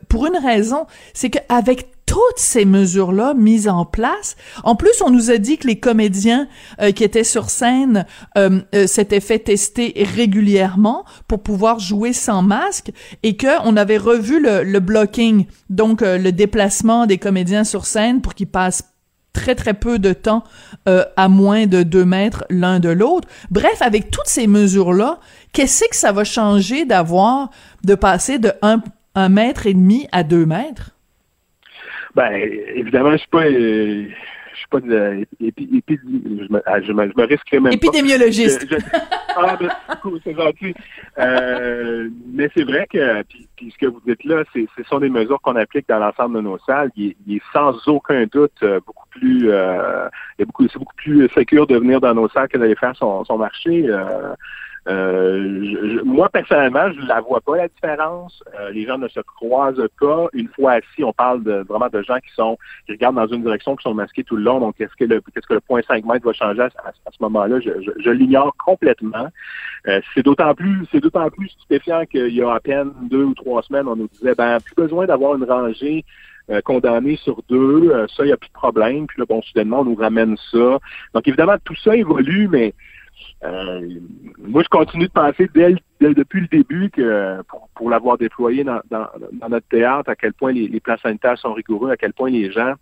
pour 0.09 0.27
une 0.27 0.37
raison, 0.37 0.87
c'est 1.13 1.31
qu'avec 1.31 1.89
toutes 2.11 2.39
ces 2.39 2.65
mesures-là 2.65 3.35
mises 3.35 3.69
en 3.69 3.85
place. 3.85 4.35
En 4.65 4.75
plus, 4.75 5.01
on 5.01 5.11
nous 5.11 5.31
a 5.31 5.39
dit 5.39 5.59
que 5.59 5.69
les 5.69 5.79
comédiens 5.79 6.49
euh, 6.81 6.91
qui 6.91 7.05
étaient 7.05 7.23
sur 7.23 7.51
scène 7.51 8.05
euh, 8.37 8.63
euh, 8.75 8.89
s'étaient 8.89 9.21
fait 9.21 9.39
tester 9.39 9.95
régulièrement 10.17 11.05
pour 11.29 11.41
pouvoir 11.41 11.79
jouer 11.79 12.13
sans 12.13 12.43
masque 12.43 12.91
et 13.23 13.37
que 13.37 13.65
on 13.65 13.77
avait 13.77 13.97
revu 13.97 14.43
le, 14.43 14.81
blocking, 14.81 15.47
donc 15.69 16.01
le 16.01 16.33
déplacement 16.33 17.07
des 17.07 17.19
comédiens 17.19 17.63
sur 17.63 17.87
scène 17.87 18.23
pour 18.23 18.35
qu'ils 18.35 18.49
passent 18.49 18.93
très 19.33 19.55
très 19.55 19.75
peu 19.75 20.01
de 20.01 20.13
temps 20.13 20.43
à 20.87 21.29
moins 21.29 21.67
de 21.67 21.85
deux 21.85 22.05
mètres 22.05 22.45
l'un 22.51 22.81
de 22.81 22.89
l'autre. 22.89 23.29
Bref, 23.53 23.81
avec 23.83 24.11
toutes 24.11 24.27
ces 24.27 24.49
mesures-là, 24.49 25.21
qu'est-ce 25.53 25.85
que 25.85 25.95
ça 25.95 26.11
va 26.11 26.25
changer 26.25 26.85
d'avoir 26.85 27.51
de 27.85 27.95
passer 27.95 28.41
de 28.41 28.53
un 29.15 29.29
mètre 29.29 29.69
et 29.69 29.75
demi 29.75 30.09
à 30.11 30.25
deux 30.25 30.45
mètres? 30.45 30.91
Ben, 32.15 32.33
évidemment, 32.75 33.13
je 33.13 33.19
suis 33.19 33.29
pas. 33.29 33.45
Euh, 33.45 34.07
je 34.53 34.59
suis 34.59 34.69
pas 34.69 34.81
de, 34.81 35.27
épi, 35.41 35.81
je, 35.89 36.53
me, 36.53 36.63
ah, 36.67 36.81
je, 36.81 36.93
me, 36.93 37.07
je 37.09 37.13
me 37.17 37.27
risquerais 37.27 37.61
même 37.61 37.73
Épidémiologiste. 37.73 38.67
ah, 39.37 39.57
ben, 39.59 39.71
c'est 40.25 40.35
gentil. 40.35 40.75
Euh, 41.19 42.09
mais 42.33 42.51
c'est 42.55 42.65
vrai 42.65 42.87
que, 42.93 43.23
puis, 43.23 43.49
puis, 43.57 43.71
ce 43.71 43.79
que 43.79 43.87
vous 43.87 44.01
dites 44.07 44.25
là, 44.25 44.43
c'est, 44.53 44.67
ce 44.77 44.83
sont 44.85 44.99
des 44.99 45.09
mesures 45.09 45.41
qu'on 45.41 45.57
applique 45.57 45.89
dans 45.89 45.99
l'ensemble 45.99 46.37
de 46.37 46.41
nos 46.43 46.59
salles. 46.59 46.91
Il, 46.97 47.15
il 47.27 47.37
est 47.37 47.43
sans 47.53 47.77
aucun 47.89 48.25
doute 48.27 48.53
euh, 48.63 48.81
beaucoup 48.85 49.09
plus, 49.11 49.51
euh, 49.51 50.09
beaucoup, 50.41 50.67
c'est 50.69 50.79
beaucoup 50.79 50.97
plus 50.97 51.29
sécure 51.31 51.67
de 51.67 51.77
venir 51.77 52.01
dans 52.01 52.15
nos 52.15 52.29
salles 52.29 52.49
que 52.49 52.59
d'aller 52.59 52.77
faire 52.77 52.97
son, 52.97 53.25
son 53.25 53.39
marché. 53.39 53.87
Euh, 53.89 54.35
euh, 54.89 56.03
moi, 56.05 56.29
personnellement, 56.31 56.91
je 56.93 57.01
ne 57.01 57.07
la 57.07 57.21
vois 57.21 57.41
pas, 57.41 57.57
la 57.57 57.69
différence. 57.69 58.43
Euh, 58.59 58.71
les 58.71 58.87
gens 58.87 58.99
ne 58.99 59.09
se 59.09 59.21
croisent 59.21 59.89
pas. 60.01 60.29
Une 60.33 60.49
fois 60.49 60.73
assis, 60.73 61.05
on 61.05 61.13
parle 61.13 61.43
de, 61.43 61.65
vraiment 61.69 61.89
de 61.89 62.03
gens 62.03 62.19
qui 62.19 62.33
sont 62.35 62.57
qui 62.87 62.93
regardent 62.93 63.17
dans 63.17 63.27
une 63.27 63.43
direction, 63.43 63.77
qui 63.77 63.83
sont 63.83 63.95
masqués 63.95 64.25
tout 64.25 64.37
le 64.37 64.43
long. 64.43 64.61
Donc, 64.61 64.81
est-ce 64.81 64.95
que 64.97 65.05
le 65.05 65.21
qu'est-ce 65.21 65.47
que 65.47 65.55
le 65.55 65.61
point 65.61 65.83
5 65.87 66.05
mètres 66.05 66.25
va 66.25 66.33
changer 66.33 66.63
à, 66.63 66.93
ce 67.11 67.23
moment-là? 67.23 67.61
Je, 67.61 67.71
je, 67.99 68.11
l'ignore 68.11 68.55
complètement. 68.57 69.29
Euh, 69.87 70.01
c'est 70.15 70.23
d'autant 70.23 70.55
plus 70.55 70.87
c'est 70.91 71.01
d'autant 71.01 71.29
plus 71.31 71.49
stupéfiant 71.49 72.05
qu'il 72.07 72.35
y 72.35 72.43
a 72.43 72.53
à 72.53 72.61
peine 72.61 72.93
deux 73.03 73.25
ou 73.25 73.35
trois 73.35 73.63
semaines, 73.63 73.87
on 73.87 73.97
nous 73.97 74.09
disait 74.09 74.35
ben 74.35 74.59
plus 74.61 74.75
besoin 74.75 75.07
d'avoir 75.07 75.37
une 75.37 75.45
rangée 75.45 76.05
condamnée 76.65 77.15
sur 77.15 77.45
deux, 77.49 77.93
ça, 78.09 78.25
il 78.25 78.27
n'y 78.27 78.33
a 78.33 78.37
plus 78.37 78.49
de 78.49 78.55
problème. 78.55 79.07
Puis 79.07 79.21
là, 79.21 79.25
bon, 79.29 79.41
soudainement, 79.41 79.83
on 79.83 79.85
nous 79.85 79.95
ramène 79.95 80.37
ça. 80.51 80.81
Donc, 81.15 81.29
évidemment, 81.29 81.55
tout 81.65 81.77
ça 81.77 81.95
évolue, 81.95 82.49
mais 82.49 82.69
euh, 82.69 82.73
moi, 83.43 84.63
je 84.63 84.69
continue 84.69 85.07
de 85.07 85.13
penser 85.13 85.49
dès, 85.55 85.75
depuis 86.01 86.41
le 86.41 86.47
début 86.49 86.91
que 86.91 87.43
pour, 87.75 87.91
l'avoir 87.91 88.19
déployé 88.19 88.65
dans, 88.65 88.81
notre 89.49 89.67
théâtre, 89.69 90.11
à 90.11 90.17
quel 90.17 90.33
point 90.33 90.53
les, 90.53 90.69
les 90.69 90.81
plans 90.81 90.99
sanitaires 90.99 91.39
sont 91.39 91.53
rigoureux, 91.53 91.91
à 91.91 91.97
quel 91.97 92.13
point 92.13 92.31
les 92.31 92.51
gens 92.51 92.75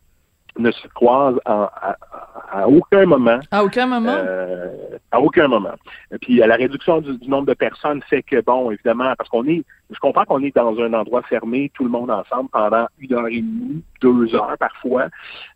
ne 0.58 0.70
se 0.70 0.86
croisent 0.88 1.40
à, 1.44 2.66
aucun 2.66 3.06
moment. 3.06 3.38
À 3.50 3.64
aucun 3.64 3.86
moment? 3.86 4.16
Euh, 4.16 4.68
à 5.10 5.20
aucun 5.20 5.48
moment. 5.48 5.74
Et 6.12 6.18
puis 6.18 6.36
la 6.36 6.56
réduction 6.56 7.00
du, 7.00 7.28
nombre 7.28 7.46
de 7.46 7.54
personnes 7.54 8.02
fait 8.08 8.22
que, 8.22 8.40
bon, 8.40 8.70
évidemment, 8.70 9.14
parce 9.16 9.30
qu'on 9.30 9.46
est, 9.46 9.64
je 9.90 9.98
comprends 10.00 10.24
qu'on 10.24 10.42
est 10.42 10.54
dans 10.54 10.78
un 10.80 10.92
endroit 10.94 11.22
fermé, 11.22 11.70
tout 11.74 11.84
le 11.84 11.90
monde 11.90 12.10
ensemble, 12.10 12.50
pendant 12.50 12.86
une 12.98 13.14
heure 13.14 13.28
et 13.28 13.40
demie, 13.40 13.82
deux 14.00 14.34
heures 14.34 14.56
parfois, 14.58 15.06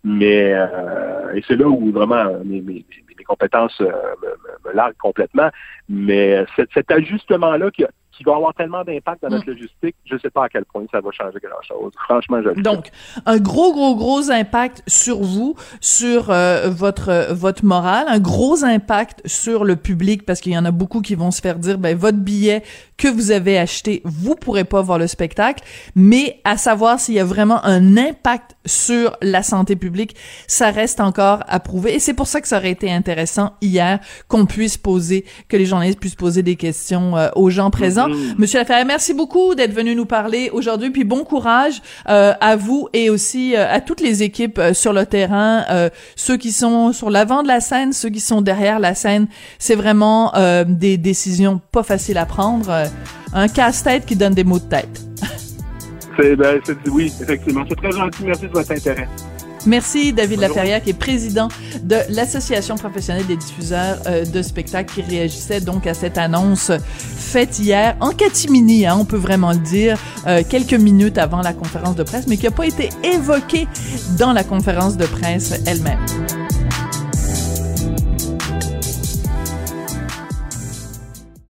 mais 0.05 0.53
euh, 0.55 1.35
et 1.35 1.43
c'est 1.47 1.57
là 1.57 1.67
où 1.67 1.91
vraiment 1.93 2.25
mes, 2.45 2.61
mes, 2.61 2.85
compétences 3.27 3.79
me, 3.81 3.87
me, 3.87 4.75
larguent 4.75 4.97
complètement. 4.99 5.49
Mais 5.88 6.45
cet 6.75 6.91
ajustement-là 6.91 7.71
qui 7.71 7.85
a 7.85 7.88
qui 8.12 8.25
va 8.25 8.37
avoir 8.37 8.55
tellement 8.55 8.85
d'impact 8.85 9.22
dans 9.22 9.31
notre 9.31 9.46
mm. 9.46 9.55
logistique, 9.55 9.96
je 10.05 10.14
ne 10.14 10.18
sais 10.18 10.31
pas 10.31 10.44
à 10.44 10.48
quel 10.48 10.64
point 10.64 10.85
ça 10.90 11.01
va 11.01 11.11
changer 11.11 11.38
grand-chose. 11.42 11.92
Franchement, 12.05 12.40
je 12.42 12.61
Donc, 12.61 12.90
un 13.27 13.38
gros, 13.38 13.72
gros, 13.72 13.96
gros 13.96 14.31
impact 14.31 14.83
sur 14.87 15.20
vous, 15.22 15.55
sur 15.81 16.31
euh, 16.31 16.68
votre 16.70 17.33
votre 17.33 17.64
morale, 17.64 18.07
un 18.09 18.20
gros 18.20 18.64
impact 18.64 19.27
sur 19.27 19.64
le 19.64 19.77
public, 19.77 20.25
parce 20.25 20.40
qu'il 20.40 20.53
y 20.53 20.59
en 20.59 20.64
a 20.64 20.70
beaucoup 20.70 21.01
qui 21.01 21.14
vont 21.14 21.31
se 21.31 21.40
faire 21.40 21.59
dire, 21.59 21.79
ben 21.79 21.96
votre 21.96 22.18
billet 22.18 22.62
que 22.96 23.09
vous 23.09 23.33
avez 23.33 23.59
acheté, 23.59 24.01
vous 24.05 24.37
pourrez 24.37 24.64
pas 24.64 24.81
voir 24.81 24.98
le 24.98 25.09
spectacle, 25.09 25.64
mais 25.96 26.40
à 26.44 26.57
savoir 26.57 27.01
s'il 27.01 27.14
y 27.14 27.20
a 27.20 27.25
vraiment 27.25 27.64
un 27.64 27.96
impact 27.96 28.57
sur 28.64 29.16
la 29.22 29.42
santé 29.42 29.75
publique, 29.75 30.14
ça 30.46 30.70
reste 30.70 31.01
encore 31.01 31.42
à 31.48 31.59
prouver. 31.59 31.94
Et 31.94 31.98
c'est 31.98 32.14
pour 32.14 32.29
ça 32.29 32.40
que 32.40 32.46
ça 32.46 32.59
aurait 32.59 32.70
été 32.70 32.92
intéressant 32.92 33.55
hier 33.61 33.98
qu'on 34.29 34.46
puisse 34.46 34.77
poser, 34.77 35.25
que 35.48 35.57
les 35.57 35.66
journalistes 35.66 35.98
puissent 35.98 36.14
poser 36.14 36.42
des 36.42 36.57
questions 36.57 37.16
euh, 37.16 37.29
aux 37.35 37.51
gens 37.51 37.70
présents. 37.70 38.02
Mm-hmm. 38.09 38.35
Monsieur 38.38 38.59
Laferrière, 38.59 38.87
merci 38.87 39.15
beaucoup 39.15 39.55
d'être 39.55 39.73
venu 39.73 39.95
nous 39.95 40.07
parler 40.07 40.51
aujourd'hui, 40.53 40.91
puis 40.91 41.05
bon 41.05 41.25
courage 41.25 41.83
euh, 42.09 42.33
à 42.41 42.57
vous 42.57 42.88
et 42.93 43.11
aussi 43.11 43.55
euh, 43.55 43.67
à 43.69 43.81
toutes 43.81 44.01
les 44.01 44.23
équipes 44.23 44.61
sur 44.73 44.93
le 44.93 45.07
terrain, 45.07 45.65
ceux 46.17 46.37
qui 46.37 46.53
sont 46.53 46.93
sur 46.93 47.11
l'avant 47.11 47.43
de 47.43 47.49
la 47.49 47.61
scène, 47.61 47.93
ceux 47.93 48.09
qui 48.09 48.21
sont 48.21 48.41
derrière 48.41 48.79
la 48.79 48.95
scène. 48.95 49.27
C'est 49.59 49.75
vraiment 49.75 50.33
des 50.67 50.97
décisions 50.97 51.61
pas 51.73 51.83
faciles 51.83 52.19
à 52.19 52.27
prendre, 52.27 52.88
un 53.33 53.49
casse-tête 53.49 54.07
qui 54.07 54.17
donne 54.17 54.35
des 54.35 54.45
mots 54.45 54.59
de 54.59 54.65
tête. 54.65 55.01
C'est, 56.19 56.37
ben, 56.37 56.61
oui, 56.91 57.12
effectivement. 57.21 57.65
C'est 57.69 57.77
très 57.77 57.93
gentil. 57.93 58.25
Merci 58.25 58.47
de 58.47 58.53
votre 58.53 58.73
intérêt. 58.73 59.09
Merci 59.66 60.12
David 60.12 60.40
Laferrière 60.40 60.83
qui 60.83 60.90
est 60.90 60.94
président 60.94 61.48
de 61.83 61.96
l'Association 62.09 62.77
professionnelle 62.77 63.27
des 63.27 63.37
diffuseurs 63.37 63.98
euh, 64.07 64.25
de 64.25 64.42
spectacles 64.42 64.94
qui 64.94 65.03
réagissait 65.03 65.61
donc 65.61 65.87
à 65.87 65.94
cette 65.94 66.18
annonce 66.18 66.70
faite 66.81 67.59
hier 67.59 67.96
en 68.01 68.11
catimini, 68.11 68.87
hein, 68.87 68.96
on 68.98 69.05
peut 69.05 69.16
vraiment 69.16 69.53
le 69.53 69.59
dire, 69.59 69.98
euh, 70.27 70.42
quelques 70.48 70.75
minutes 70.75 71.18
avant 71.18 71.40
la 71.40 71.53
conférence 71.53 71.94
de 71.94 72.03
presse, 72.03 72.27
mais 72.27 72.37
qui 72.37 72.44
n'a 72.44 72.51
pas 72.51 72.66
été 72.66 72.90
évoquée 73.05 73.66
dans 74.18 74.33
la 74.33 74.44
conférence 74.44 74.96
de 74.96 75.07
presse 75.07 75.55
elle-même. 75.66 75.98